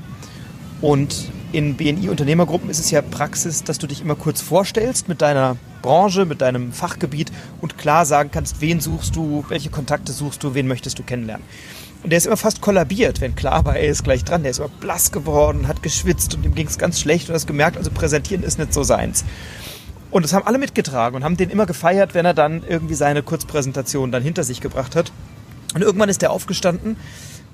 Und 0.82 1.30
in 1.52 1.76
BNI-Unternehmergruppen 1.76 2.70
ist 2.70 2.80
es 2.80 2.92
ja 2.92 3.02
Praxis, 3.02 3.64
dass 3.64 3.80
du 3.80 3.88
dich 3.88 4.02
immer 4.02 4.16
kurz 4.16 4.42
vorstellst 4.42 5.10
mit 5.10 5.22
deiner 5.22 5.58
Branche, 5.82 6.26
mit 6.26 6.42
deinem 6.42 6.72
Fachgebiet 6.72 7.32
und 7.62 7.78
klar 7.78 8.06
sagen 8.06 8.30
kannst, 8.32 8.62
wen 8.62 8.80
suchst 8.80 9.16
du, 9.16 9.44
welche 9.50 9.70
Kontakte 9.70 10.12
suchst 10.12 10.44
du, 10.44 10.54
wen 10.54 10.68
möchtest 10.68 11.00
du 11.00 11.04
kennenlernen. 11.04 11.46
Und 12.02 12.12
der 12.12 12.18
ist 12.18 12.28
immer 12.28 12.38
fast 12.38 12.62
kollabiert, 12.62 13.20
wenn 13.20 13.36
klar 13.36 13.66
war, 13.66 13.76
er 13.76 13.90
ist 13.90 14.04
gleich 14.04 14.24
dran. 14.24 14.44
Der 14.44 14.52
ist 14.52 14.60
immer 14.60 14.70
blass 14.80 15.12
geworden, 15.12 15.68
hat 15.68 15.84
geschwitzt 15.84 16.36
und 16.36 16.46
ihm 16.46 16.56
ging 16.56 16.68
es 16.68 16.78
ganz 16.78 17.00
schlecht 17.00 17.28
und 17.28 17.36
hast 17.36 17.48
gemerkt, 17.48 17.78
also 17.78 17.92
präsentieren 17.92 18.44
ist 18.44 18.58
nicht 18.58 18.74
so 18.74 18.84
seins. 18.84 19.26
Und 20.12 20.24
das 20.24 20.34
haben 20.34 20.48
alle 20.48 20.58
mitgetragen 20.58 21.18
und 21.18 21.24
haben 21.24 21.38
den 21.38 21.50
immer 21.50 21.66
gefeiert, 21.66 22.14
wenn 22.14 22.26
er 22.26 22.34
dann 22.34 22.64
irgendwie 22.68 22.96
seine 22.96 23.22
Kurzpräsentation 23.22 24.12
dann 24.12 24.24
hinter 24.24 24.44
sich 24.44 24.62
gebracht 24.62 24.96
hat. 24.96 25.12
Und 25.76 25.82
irgendwann 25.82 26.10
ist 26.10 26.24
er 26.24 26.32
aufgestanden 26.32 26.96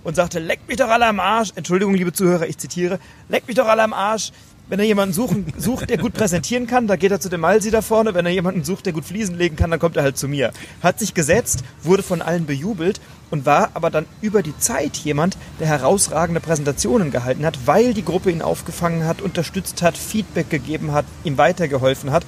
und 0.03 0.15
sagte, 0.15 0.39
leck 0.39 0.59
mich 0.67 0.77
doch 0.77 0.89
alle 0.89 1.07
am 1.07 1.19
Arsch. 1.19 1.51
Entschuldigung, 1.55 1.95
liebe 1.95 2.13
Zuhörer, 2.13 2.47
ich 2.47 2.57
zitiere, 2.57 2.99
leck 3.27 3.47
mich 3.47 3.57
doch 3.57 3.67
alle 3.67 3.83
am 3.83 3.93
Arsch. 3.93 4.31
Wenn 4.67 4.79
er 4.79 4.85
jemanden 4.85 5.13
suchen, 5.13 5.45
sucht, 5.57 5.91
der 5.91 5.99
gut 5.99 6.13
präsentieren 6.13 6.65
kann, 6.65 6.87
dann 6.87 6.97
geht 6.97 7.11
er 7.11 7.19
zu 7.19 7.29
dem 7.29 7.41
Malsi 7.41 7.69
da 7.69 7.83
vorne. 7.83 8.15
Wenn 8.15 8.25
er 8.25 8.31
jemanden 8.31 8.63
sucht, 8.63 8.87
der 8.87 8.93
gut 8.93 9.05
Fliesen 9.05 9.37
legen 9.37 9.55
kann, 9.55 9.69
dann 9.69 9.79
kommt 9.79 9.95
er 9.95 10.01
halt 10.01 10.17
zu 10.17 10.27
mir. 10.27 10.51
Hat 10.81 10.97
sich 10.97 11.13
gesetzt, 11.13 11.63
wurde 11.83 12.01
von 12.01 12.23
allen 12.23 12.47
bejubelt 12.47 12.99
und 13.29 13.45
war 13.45 13.69
aber 13.75 13.91
dann 13.91 14.07
über 14.21 14.41
die 14.41 14.57
Zeit 14.57 14.97
jemand, 14.97 15.37
der 15.59 15.67
herausragende 15.67 16.41
Präsentationen 16.41 17.11
gehalten 17.11 17.45
hat, 17.45 17.59
weil 17.67 17.93
die 17.93 18.03
Gruppe 18.03 18.31
ihn 18.31 18.41
aufgefangen 18.41 19.05
hat, 19.05 19.21
unterstützt 19.21 19.83
hat, 19.83 19.95
Feedback 19.95 20.49
gegeben 20.49 20.93
hat, 20.93 21.05
ihm 21.23 21.37
weitergeholfen 21.37 22.09
hat. 22.09 22.25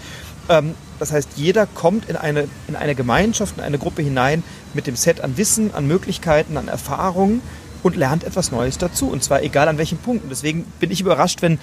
Ähm, 0.48 0.76
das 1.00 1.12
heißt, 1.12 1.30
jeder 1.38 1.66
kommt 1.66 2.08
in 2.08 2.18
eine, 2.18 2.48
in 2.68 2.76
eine 2.76 2.94
Gemeinschaft, 2.94 3.58
in 3.58 3.64
eine 3.64 3.80
Gruppe 3.80 4.04
hinein 4.04 4.44
mit 4.76 4.86
dem 4.86 4.96
Set 4.96 5.22
an 5.22 5.38
Wissen, 5.38 5.74
an 5.74 5.88
Möglichkeiten, 5.88 6.56
an 6.58 6.68
Erfahrungen 6.68 7.42
und 7.82 7.96
lernt 7.96 8.24
etwas 8.24 8.52
Neues 8.52 8.78
dazu. 8.78 9.10
Und 9.10 9.24
zwar 9.24 9.42
egal 9.42 9.68
an 9.68 9.80
welchen 9.80 9.98
Punkten. 9.98 10.30
Deswegen 10.30 10.66
bin 10.80 10.92
ich 10.92 11.02
überrascht, 11.02 11.42
wenn 11.42 11.58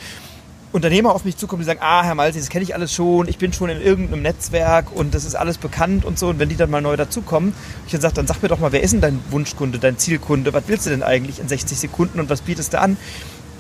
Unternehmer 0.75 1.15
auf 1.15 1.25
mich 1.25 1.37
zukommen, 1.37 1.61
die 1.61 1.67
sagen, 1.67 1.79
ah, 1.85 2.03
Herr 2.03 2.17
Malzi, 2.17 2.41
das 2.41 2.49
kenne 2.49 2.65
ich 2.65 2.75
alles 2.75 2.93
schon, 2.93 3.29
ich 3.29 3.39
bin 3.39 3.53
schon 3.53 3.71
in 3.71 3.81
irgendeinem 3.81 4.23
Netzwerk 4.23 4.87
und 4.93 5.15
das 5.15 5.25
ist 5.25 5.37
alles 5.37 5.57
bekannt 5.57 6.05
und 6.05 6.19
so. 6.19 6.31
Und 6.31 6.41
wenn 6.41 6.49
die 6.49 6.57
dann 6.57 6.69
mal 6.69 6.83
neu 6.83 6.97
dazukommen, 6.97 7.55
ich 7.87 7.93
dann 7.93 8.01
sage, 8.01 8.15
dann 8.15 8.27
sag 8.27 8.43
mir 8.43 8.49
doch 8.49 8.59
mal, 8.59 8.73
wer 8.73 8.83
ist 8.83 8.93
denn 8.93 9.01
dein 9.01 9.21
Wunschkunde, 9.31 9.79
dein 9.79 9.99
Zielkunde? 9.99 10.53
Was 10.53 10.65
willst 10.67 10.87
du 10.87 10.91
denn 10.91 11.05
eigentlich 11.05 11.39
in 11.39 11.47
60 11.47 11.79
Sekunden 11.79 12.19
und 12.19 12.29
was 12.29 12.41
bietest 12.41 12.73
du 12.73 12.81
an? 12.81 12.97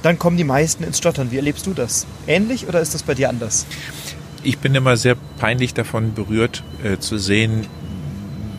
Dann 0.02 0.18
kommen 0.18 0.36
die 0.36 0.44
meisten 0.44 0.82
ins 0.82 0.98
Stottern. 0.98 1.30
Wie 1.30 1.36
erlebst 1.36 1.68
du 1.68 1.72
das? 1.72 2.04
Ähnlich 2.26 2.66
oder 2.66 2.80
ist 2.80 2.94
das 2.94 3.04
bei 3.04 3.14
dir 3.14 3.28
anders? 3.28 3.64
Ich 4.42 4.58
bin 4.58 4.74
immer 4.74 4.96
sehr 4.96 5.14
peinlich 5.38 5.72
davon 5.72 6.14
berührt 6.14 6.64
äh, 6.82 6.98
zu 6.98 7.18
sehen, 7.18 7.68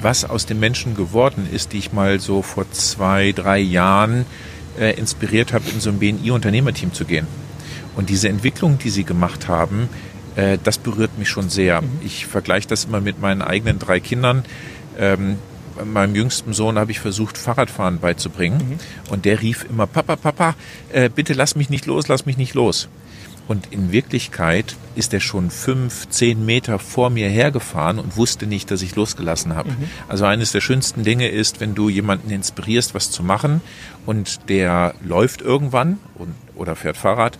was 0.01 0.23
aus 0.23 0.45
den 0.45 0.61
Menschen 0.61 0.95
geworden 0.95 1.45
ist, 1.51 1.73
die 1.73 1.77
ich 1.79 1.91
mal 1.91 2.21
so 2.21 2.41
vor 2.41 2.71
zwei, 2.71 3.33
drei 3.33 3.59
Jahren 3.59 4.25
äh, 4.79 4.97
inspiriert 4.97 5.51
habe, 5.51 5.65
in 5.73 5.81
so 5.81 5.89
ein 5.89 5.99
BNI-Unternehmerteam 5.99 6.93
zu 6.93 7.03
gehen. 7.03 7.27
Und 7.95 8.09
diese 8.09 8.29
Entwicklung, 8.29 8.77
die 8.77 8.89
sie 8.89 9.03
gemacht 9.03 9.47
haben, 9.47 9.89
äh, 10.35 10.57
das 10.63 10.77
berührt 10.77 11.17
mich 11.17 11.29
schon 11.29 11.49
sehr. 11.49 11.81
Mhm. 11.81 11.99
Ich 12.03 12.25
vergleiche 12.25 12.67
das 12.67 12.85
immer 12.85 13.01
mit 13.01 13.19
meinen 13.21 13.41
eigenen 13.41 13.79
drei 13.79 13.99
Kindern. 13.99 14.43
Ähm, 14.97 15.37
meinem 15.83 16.15
jüngsten 16.15 16.53
Sohn 16.53 16.77
habe 16.77 16.91
ich 16.91 16.99
versucht, 16.99 17.37
Fahrradfahren 17.37 17.99
beizubringen. 17.99 18.57
Mhm. 18.57 19.11
Und 19.11 19.25
der 19.25 19.41
rief 19.41 19.65
immer, 19.69 19.87
Papa, 19.87 20.15
Papa, 20.15 20.55
äh, 20.91 21.09
bitte 21.09 21.33
lass 21.33 21.55
mich 21.55 21.69
nicht 21.69 21.85
los, 21.85 22.07
lass 22.07 22.25
mich 22.25 22.37
nicht 22.37 22.53
los. 22.53 22.87
Und 23.47 23.67
in 23.71 23.91
Wirklichkeit 23.91 24.75
ist 24.95 25.13
er 25.13 25.19
schon 25.19 25.51
fünf, 25.51 26.09
zehn 26.09 26.45
Meter 26.45 26.79
vor 26.79 27.11
mir 27.11 27.29
hergefahren 27.29 27.99
und 27.99 28.17
wusste 28.17 28.47
nicht, 28.47 28.71
dass 28.71 28.81
ich 28.81 28.95
losgelassen 28.95 29.55
habe. 29.55 29.69
Mhm. 29.69 29.89
Also 30.07 30.25
eines 30.25 30.51
der 30.51 30.61
schönsten 30.61 31.03
Dinge 31.03 31.27
ist, 31.27 31.59
wenn 31.59 31.75
du 31.75 31.89
jemanden 31.89 32.31
inspirierst, 32.31 32.95
was 32.95 33.11
zu 33.11 33.21
machen 33.21 33.61
und 34.07 34.49
der 34.49 34.95
läuft 35.03 35.41
irgendwann 35.41 35.99
und, 36.15 36.33
oder 36.55 36.75
fährt 36.75 36.97
Fahrrad 36.97 37.37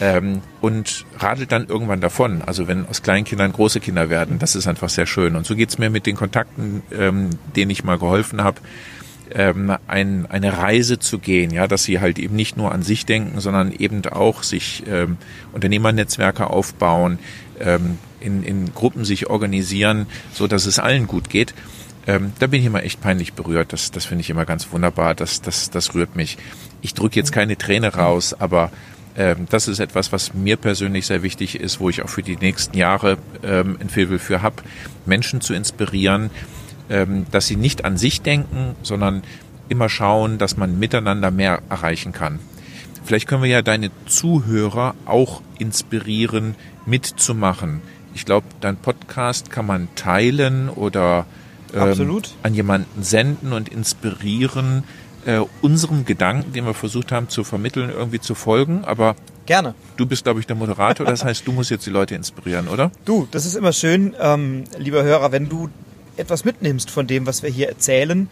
ähm, 0.00 0.40
und 0.60 1.04
radelt 1.18 1.52
dann 1.52 1.66
irgendwann 1.66 2.00
davon. 2.00 2.42
Also 2.42 2.68
wenn 2.68 2.86
aus 2.86 3.02
Kleinkindern 3.02 3.52
große 3.52 3.80
Kinder 3.80 4.10
werden, 4.10 4.38
das 4.38 4.56
ist 4.56 4.66
einfach 4.66 4.88
sehr 4.88 5.06
schön. 5.06 5.36
Und 5.36 5.46
so 5.46 5.56
geht's 5.56 5.78
mir 5.78 5.90
mit 5.90 6.06
den 6.06 6.16
Kontakten, 6.16 6.82
ähm, 6.92 7.30
denen 7.54 7.70
ich 7.70 7.84
mal 7.84 7.98
geholfen 7.98 8.42
habe 8.42 8.60
ähm, 9.32 9.76
ein, 9.86 10.26
eine 10.26 10.58
Reise 10.58 10.98
zu 10.98 11.18
gehen, 11.18 11.50
ja, 11.50 11.66
dass 11.66 11.84
sie 11.84 12.00
halt 12.00 12.18
eben 12.18 12.36
nicht 12.36 12.56
nur 12.56 12.72
an 12.72 12.82
sich 12.82 13.06
denken, 13.06 13.40
sondern 13.40 13.72
eben 13.72 14.04
auch 14.06 14.42
sich 14.42 14.84
ähm, 14.86 15.16
Unternehmernetzwerke 15.52 16.48
aufbauen, 16.48 17.18
ähm, 17.60 17.98
in, 18.20 18.42
in 18.42 18.72
Gruppen 18.74 19.04
sich 19.04 19.28
organisieren, 19.28 20.06
so 20.32 20.46
dass 20.46 20.66
es 20.66 20.78
allen 20.78 21.06
gut 21.06 21.28
geht. 21.28 21.54
Ähm, 22.06 22.32
da 22.38 22.46
bin 22.46 22.60
ich 22.60 22.66
immer 22.66 22.82
echt 22.82 23.00
peinlich 23.00 23.32
berührt. 23.32 23.72
Das, 23.72 23.90
das 23.90 24.04
finde 24.04 24.22
ich 24.22 24.30
immer 24.30 24.44
ganz 24.44 24.70
wunderbar. 24.72 25.14
Das, 25.14 25.40
das, 25.40 25.70
das 25.70 25.94
rührt 25.94 26.16
mich. 26.16 26.36
Ich 26.82 26.94
drücke 26.94 27.16
jetzt 27.16 27.32
keine 27.32 27.56
Träne 27.56 27.94
raus, 27.94 28.34
aber 28.38 28.70
das 29.48 29.68
ist 29.68 29.78
etwas, 29.78 30.12
was 30.12 30.34
mir 30.34 30.56
persönlich 30.56 31.06
sehr 31.06 31.22
wichtig 31.22 31.60
ist, 31.60 31.80
wo 31.80 31.88
ich 31.88 32.02
auch 32.02 32.08
für 32.08 32.22
die 32.22 32.36
nächsten 32.36 32.76
Jahre 32.76 33.18
ähm, 33.42 33.76
ein 33.80 33.88
Febel 33.88 34.18
für 34.18 34.42
habe, 34.42 34.56
Menschen 35.06 35.40
zu 35.40 35.54
inspirieren, 35.54 36.30
ähm, 36.90 37.26
dass 37.30 37.46
sie 37.46 37.56
nicht 37.56 37.84
an 37.84 37.96
sich 37.96 38.22
denken, 38.22 38.74
sondern 38.82 39.22
immer 39.68 39.88
schauen, 39.88 40.38
dass 40.38 40.56
man 40.56 40.78
miteinander 40.78 41.30
mehr 41.30 41.62
erreichen 41.70 42.12
kann. 42.12 42.40
Vielleicht 43.04 43.28
können 43.28 43.42
wir 43.42 43.50
ja 43.50 43.62
deine 43.62 43.90
Zuhörer 44.06 44.94
auch 45.04 45.42
inspirieren, 45.58 46.54
mitzumachen. 46.86 47.82
Ich 48.14 48.24
glaube, 48.24 48.46
dein 48.60 48.76
Podcast 48.76 49.50
kann 49.50 49.66
man 49.66 49.88
teilen 49.94 50.68
oder 50.68 51.26
ähm, 51.74 52.22
an 52.42 52.54
jemanden 52.54 53.02
senden 53.02 53.52
und 53.52 53.68
inspirieren, 53.68 54.84
äh, 55.26 55.40
unserem 55.62 56.04
Gedanken, 56.04 56.52
den 56.52 56.66
wir 56.66 56.74
versucht 56.74 57.12
haben 57.12 57.28
zu 57.28 57.44
vermitteln, 57.44 57.90
irgendwie 57.90 58.20
zu 58.20 58.34
folgen. 58.34 58.84
Aber 58.84 59.16
Gerne. 59.46 59.74
Du 59.96 60.06
bist, 60.06 60.24
glaube 60.24 60.40
ich, 60.40 60.46
der 60.46 60.56
Moderator. 60.56 61.04
Das 61.04 61.22
heißt, 61.22 61.46
du 61.46 61.52
musst 61.52 61.70
jetzt 61.70 61.84
die 61.86 61.90
Leute 61.90 62.14
inspirieren, 62.14 62.68
oder? 62.68 62.90
Du, 63.04 63.28
das 63.30 63.44
ist 63.44 63.56
immer 63.56 63.72
schön, 63.72 64.16
ähm, 64.18 64.64
lieber 64.78 65.02
Hörer, 65.02 65.32
wenn 65.32 65.48
du 65.48 65.68
etwas 66.16 66.44
mitnimmst 66.44 66.90
von 66.90 67.06
dem, 67.06 67.26
was 67.26 67.42
wir 67.42 67.50
hier 67.50 67.68
erzählen, 67.68 68.28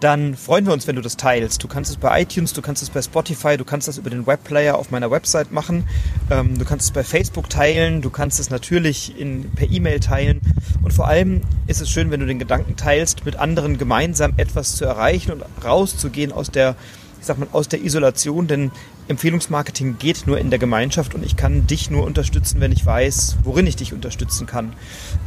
dann 0.00 0.36
freuen 0.36 0.66
wir 0.66 0.72
uns, 0.72 0.86
wenn 0.86 0.96
du 0.96 1.02
das 1.02 1.16
teilst. 1.16 1.62
Du 1.62 1.68
kannst 1.68 1.90
es 1.90 1.96
bei 1.96 2.22
iTunes, 2.22 2.52
du 2.52 2.60
kannst 2.60 2.82
es 2.82 2.90
bei 2.90 3.00
Spotify, 3.00 3.56
du 3.56 3.64
kannst 3.64 3.88
das 3.88 3.98
über 3.98 4.10
den 4.10 4.26
Webplayer 4.26 4.76
auf 4.76 4.90
meiner 4.90 5.10
Website 5.10 5.52
machen, 5.52 5.88
ähm, 6.30 6.58
du 6.58 6.64
kannst 6.64 6.86
es 6.86 6.90
bei 6.90 7.02
Facebook 7.02 7.48
teilen, 7.48 8.02
du 8.02 8.10
kannst 8.10 8.38
es 8.38 8.50
natürlich 8.50 9.18
in, 9.18 9.50
per 9.52 9.70
E-Mail 9.70 10.00
teilen 10.00 10.40
und 10.82 10.92
vor 10.92 11.08
allem 11.08 11.40
ist 11.66 11.80
es 11.80 11.90
schön, 11.90 12.10
wenn 12.10 12.20
du 12.20 12.26
den 12.26 12.38
Gedanken 12.38 12.76
teilst, 12.76 13.24
mit 13.24 13.36
anderen 13.36 13.78
gemeinsam 13.78 14.34
etwas 14.36 14.76
zu 14.76 14.84
erreichen 14.84 15.32
und 15.32 15.42
rauszugehen 15.64 16.30
aus 16.30 16.50
der, 16.50 16.76
ich 17.20 17.26
sag 17.26 17.38
mal, 17.38 17.48
aus 17.52 17.68
der 17.68 17.82
Isolation, 17.82 18.46
denn 18.46 18.70
Empfehlungsmarketing 19.08 19.98
geht 19.98 20.26
nur 20.26 20.38
in 20.38 20.50
der 20.50 20.58
Gemeinschaft 20.58 21.14
und 21.14 21.24
ich 21.24 21.36
kann 21.36 21.66
dich 21.66 21.90
nur 21.90 22.04
unterstützen, 22.04 22.60
wenn 22.60 22.72
ich 22.72 22.84
weiß, 22.84 23.38
worin 23.44 23.66
ich 23.66 23.76
dich 23.76 23.92
unterstützen 23.94 24.46
kann. 24.46 24.74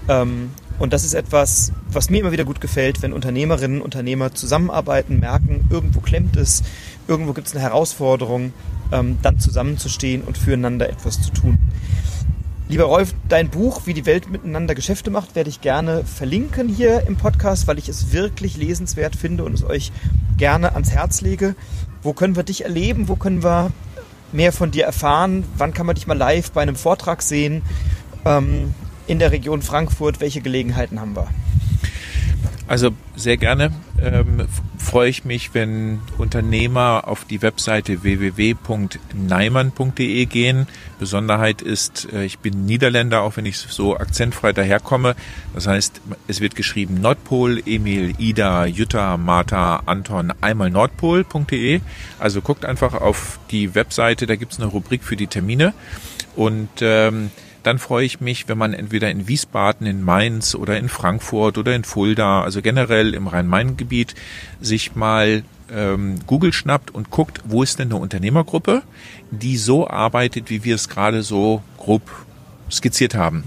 Ähm, 0.08 0.52
und 0.80 0.94
das 0.94 1.04
ist 1.04 1.14
etwas, 1.14 1.72
was 1.92 2.10
mir 2.10 2.22
immer 2.22 2.32
wieder 2.32 2.46
gut 2.46 2.62
gefällt, 2.62 3.02
wenn 3.02 3.14
Unternehmerinnen 3.14 3.80
und 3.80 3.86
Unternehmer 3.86 4.34
zusammenarbeiten, 4.34 5.20
merken, 5.20 5.66
irgendwo 5.70 6.00
klemmt 6.00 6.38
es, 6.38 6.64
irgendwo 7.08 7.34
gibt 7.34 7.48
es 7.48 7.54
eine 7.54 7.62
Herausforderung, 7.62 8.54
ähm, 8.92 9.18
dann 9.22 9.40
zusammenzustehen 9.40 10.22
und 10.24 10.38
füreinander 10.38 10.90
etwas 10.90 11.22
zu 11.22 11.32
tun. 11.32 11.60
Lieber 12.70 12.86
Rolf, 12.86 13.16
dein 13.28 13.50
Buch, 13.50 13.88
wie 13.88 13.96
die 13.96 14.06
Welt 14.06 14.30
miteinander 14.30 14.76
Geschäfte 14.76 15.10
macht, 15.10 15.36
werde 15.36 15.50
ich 15.50 15.60
gerne 15.60 16.06
verlinken 16.06 16.70
hier 16.70 17.06
im 17.08 17.18
Podcast, 17.18 17.68
weil 17.68 17.80
ich 17.80 17.90
es 17.90 18.14
wirklich 18.14 18.58
lesenswert 18.58 19.16
finde 19.16 19.44
und 19.44 19.54
es 19.54 19.64
euch 19.64 19.92
gerne 20.38 20.74
ans 20.76 20.92
Herz 20.92 21.22
lege. 21.22 21.56
Wo 22.04 22.14
können 22.14 22.36
wir 22.36 22.44
dich 22.44 22.64
erleben? 22.64 23.08
Wo 23.08 23.16
können 23.16 23.44
wir 23.44 23.72
mehr 24.32 24.54
von 24.54 24.70
dir 24.70 24.86
erfahren? 24.86 25.44
Wann 25.58 25.74
kann 25.74 25.88
man 25.88 25.96
dich 25.96 26.06
mal 26.06 26.18
live 26.18 26.52
bei 26.52 26.62
einem 26.62 26.76
Vortrag 26.76 27.24
sehen? 27.24 27.64
Ähm, 28.24 28.76
in 29.10 29.20
der 29.20 29.32
Region 29.32 29.62
Frankfurt, 29.62 30.22
welche 30.22 30.42
Gelegenheiten 30.42 31.00
haben 31.00 31.16
wir? 31.16 31.28
Also 32.68 32.92
sehr 33.16 33.38
gerne 33.38 33.72
ähm, 34.02 34.48
freue 34.78 35.10
ich 35.10 35.26
mich, 35.26 35.54
wenn 35.54 36.00
Unternehmer 36.18 37.04
auf 37.08 37.26
die 37.26 37.42
Webseite 37.42 38.04
www.neimann.de 38.04 40.26
gehen. 40.26 40.68
Besonderheit 41.00 41.62
ist, 41.62 42.08
äh, 42.14 42.24
ich 42.26 42.40
bin 42.40 42.66
Niederländer, 42.66 43.22
auch 43.22 43.38
wenn 43.38 43.46
ich 43.46 43.58
so 43.58 43.96
akzentfrei 43.98 44.52
daherkomme. 44.54 45.16
Das 45.54 45.68
heißt, 45.68 46.02
es 46.28 46.42
wird 46.42 46.56
geschrieben 46.56 47.02
Nordpol, 47.02 47.62
Emil, 47.66 48.14
Ida, 48.18 48.66
Jutta, 48.66 49.18
Martha, 49.18 49.84
Anton, 49.86 50.34
einmal 50.42 50.70
nordpol.de. 50.70 51.82
Also 52.20 52.42
guckt 52.42 52.66
einfach 52.66 52.94
auf 52.94 53.40
die 53.52 53.76
Webseite, 53.76 54.28
da 54.28 54.36
gibt 54.36 54.52
es 54.54 54.60
eine 54.60 54.68
Rubrik 54.68 55.04
für 55.04 55.16
die 55.16 55.28
Termine. 55.28 55.74
Und 56.36 56.70
ähm, 56.82 57.32
dann 57.64 57.80
freue 57.80 58.06
ich 58.06 58.22
mich, 58.22 58.48
wenn 58.48 58.58
man 58.58 58.74
entweder 58.74 59.10
in 59.10 59.28
Wiesbaden, 59.28 59.86
in 59.86 60.04
Mainz 60.04 60.56
oder 60.56 60.78
in 60.78 60.90
Frankfurt 60.90 61.58
oder 61.58 61.76
in 61.76 61.84
Fulda, 61.84 62.42
also 62.42 62.62
generell 62.62 63.14
im 63.14 63.28
Rhein-Main-Gebiet, 63.28 64.16
sich 64.62 64.96
mal 64.96 65.44
ähm, 65.72 66.20
Google 66.26 66.54
schnappt 66.54 66.92
und 66.92 67.10
guckt, 67.10 67.42
wo 67.46 67.64
ist 67.64 67.80
denn 67.80 67.90
eine 67.90 68.00
Unternehmergruppe, 68.00 68.84
die 69.32 69.58
so 69.58 69.88
arbeitet, 69.88 70.50
wie 70.50 70.64
wir 70.64 70.76
es 70.76 70.90
gerade 70.90 71.24
so 71.24 71.62
grob 71.78 72.02
skizziert 72.72 73.16
haben. 73.16 73.44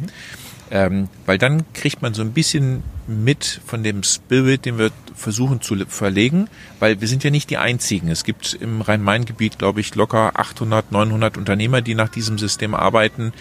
Ähm, 0.70 1.08
weil 1.26 1.38
dann 1.38 1.70
kriegt 1.74 2.00
man 2.00 2.14
so 2.14 2.22
ein 2.22 2.32
bisschen 2.32 2.82
mit 3.06 3.60
von 3.66 3.82
dem 3.82 4.02
Spirit, 4.02 4.64
den 4.64 4.78
wir 4.78 4.90
versuchen 5.14 5.60
zu 5.60 5.76
verlegen, 5.86 6.48
weil 6.78 7.00
wir 7.00 7.08
sind 7.08 7.24
ja 7.24 7.30
nicht 7.30 7.50
die 7.50 7.58
Einzigen. 7.58 8.08
Es 8.08 8.24
gibt 8.24 8.54
im 8.54 8.80
Rhein-Main-Gebiet, 8.80 9.58
glaube 9.58 9.80
ich, 9.80 9.94
locker 9.94 10.32
800, 10.34 10.90
900 10.90 11.36
Unternehmer, 11.36 11.82
die 11.82 11.94
nach 11.94 12.08
diesem 12.08 12.38
System 12.38 12.74
arbeiten. 12.74 13.32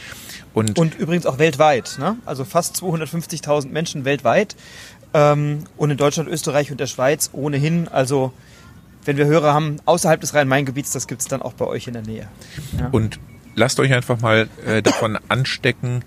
Und, 0.53 0.77
und 0.77 0.95
übrigens 0.95 1.25
auch 1.25 1.39
weltweit, 1.39 1.97
ne? 1.99 2.17
also 2.25 2.43
fast 2.43 2.75
250.000 2.75 3.69
Menschen 3.69 4.03
weltweit 4.05 4.55
ähm, 5.13 5.63
und 5.77 5.91
in 5.91 5.97
Deutschland, 5.97 6.29
Österreich 6.29 6.71
und 6.71 6.79
der 6.79 6.87
Schweiz 6.87 7.29
ohnehin. 7.33 7.87
Also 7.87 8.33
wenn 9.05 9.17
wir 9.17 9.25
Hörer 9.25 9.53
haben 9.53 9.77
außerhalb 9.85 10.19
des 10.19 10.33
Rhein-Main-Gebiets, 10.33 10.91
das 10.91 11.07
gibt 11.07 11.21
es 11.21 11.27
dann 11.27 11.41
auch 11.41 11.53
bei 11.53 11.65
euch 11.65 11.87
in 11.87 11.93
der 11.93 12.03
Nähe. 12.03 12.27
Ja. 12.77 12.89
Und 12.91 13.19
lasst 13.55 13.79
euch 13.79 13.93
einfach 13.93 14.19
mal 14.19 14.49
äh, 14.65 14.81
davon 14.81 15.17
anstecken, 15.27 16.03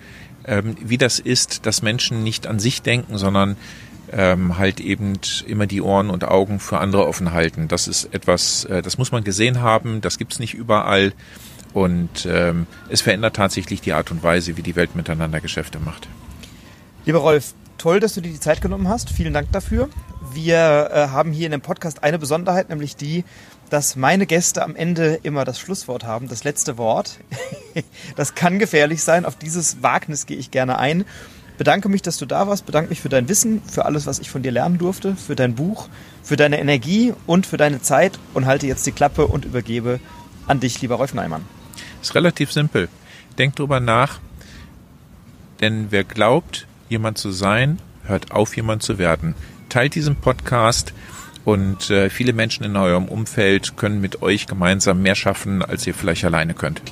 ähm, 0.46 0.76
wie 0.80 0.98
das 0.98 1.18
ist, 1.18 1.66
dass 1.66 1.82
Menschen 1.82 2.22
nicht 2.22 2.46
an 2.46 2.58
sich 2.58 2.82
denken, 2.82 3.18
sondern 3.18 3.56
ähm, 4.12 4.58
halt 4.58 4.80
eben 4.80 5.14
immer 5.46 5.66
die 5.66 5.80
Ohren 5.80 6.10
und 6.10 6.24
Augen 6.24 6.60
für 6.60 6.78
andere 6.78 7.06
offen 7.06 7.32
halten. 7.32 7.68
Das 7.68 7.88
ist 7.88 8.14
etwas, 8.14 8.64
äh, 8.66 8.82
das 8.82 8.98
muss 8.98 9.12
man 9.12 9.24
gesehen 9.24 9.60
haben, 9.60 10.00
das 10.00 10.18
gibt's 10.18 10.38
nicht 10.38 10.54
überall. 10.54 11.12
Und 11.74 12.26
ähm, 12.30 12.66
es 12.88 13.02
verändert 13.02 13.36
tatsächlich 13.36 13.80
die 13.80 13.92
Art 13.92 14.10
und 14.12 14.22
Weise, 14.22 14.56
wie 14.56 14.62
die 14.62 14.76
Welt 14.76 14.94
miteinander 14.94 15.40
Geschäfte 15.40 15.80
macht. 15.80 16.08
Lieber 17.04 17.18
Rolf, 17.18 17.52
toll, 17.78 18.00
dass 18.00 18.14
du 18.14 18.20
dir 18.20 18.30
die 18.30 18.40
Zeit 18.40 18.62
genommen 18.62 18.88
hast. 18.88 19.10
Vielen 19.10 19.34
Dank 19.34 19.50
dafür. 19.52 19.90
Wir 20.32 20.90
äh, 20.92 21.08
haben 21.08 21.32
hier 21.32 21.46
in 21.46 21.52
dem 21.52 21.60
Podcast 21.60 22.02
eine 22.04 22.18
Besonderheit, 22.18 22.68
nämlich 22.70 22.96
die, 22.96 23.24
dass 23.70 23.96
meine 23.96 24.24
Gäste 24.24 24.62
am 24.62 24.76
Ende 24.76 25.18
immer 25.24 25.44
das 25.44 25.58
Schlusswort 25.58 26.04
haben, 26.04 26.28
das 26.28 26.44
letzte 26.44 26.78
Wort. 26.78 27.18
das 28.16 28.36
kann 28.36 28.60
gefährlich 28.60 29.02
sein. 29.02 29.24
Auf 29.24 29.36
dieses 29.36 29.82
Wagnis 29.82 30.26
gehe 30.26 30.38
ich 30.38 30.52
gerne 30.52 30.78
ein. 30.78 31.04
Bedanke 31.58 31.88
mich, 31.88 32.02
dass 32.02 32.18
du 32.18 32.26
da 32.26 32.46
warst. 32.46 32.66
Bedanke 32.66 32.90
mich 32.90 33.00
für 33.00 33.08
dein 33.08 33.28
Wissen, 33.28 33.62
für 33.62 33.84
alles, 33.84 34.06
was 34.06 34.20
ich 34.20 34.30
von 34.30 34.42
dir 34.42 34.52
lernen 34.52 34.78
durfte, 34.78 35.16
für 35.16 35.34
dein 35.34 35.56
Buch, 35.56 35.88
für 36.22 36.36
deine 36.36 36.60
Energie 36.60 37.14
und 37.26 37.46
für 37.46 37.56
deine 37.56 37.82
Zeit 37.82 38.18
und 38.32 38.46
halte 38.46 38.68
jetzt 38.68 38.86
die 38.86 38.92
Klappe 38.92 39.26
und 39.26 39.44
übergebe 39.44 39.98
an 40.46 40.60
dich, 40.60 40.80
lieber 40.80 40.96
Rolf 40.96 41.14
Neimann. 41.14 41.44
Ist 42.02 42.14
relativ 42.14 42.52
simpel. 42.52 42.88
Denk 43.38 43.56
drüber 43.56 43.80
nach, 43.80 44.20
denn 45.60 45.86
wer 45.90 46.04
glaubt, 46.04 46.66
jemand 46.88 47.18
zu 47.18 47.30
sein, 47.30 47.78
hört 48.04 48.32
auf, 48.32 48.56
jemand 48.56 48.82
zu 48.82 48.98
werden. 48.98 49.34
Teilt 49.68 49.94
diesen 49.94 50.16
Podcast 50.16 50.92
und 51.44 51.90
äh, 51.90 52.10
viele 52.10 52.32
Menschen 52.32 52.64
in 52.64 52.76
eurem 52.76 53.06
Umfeld 53.06 53.76
können 53.76 54.00
mit 54.00 54.22
euch 54.22 54.46
gemeinsam 54.46 55.02
mehr 55.02 55.14
schaffen, 55.14 55.62
als 55.62 55.86
ihr 55.86 55.94
vielleicht 55.94 56.24
alleine 56.24 56.54
könnt. 56.54 56.82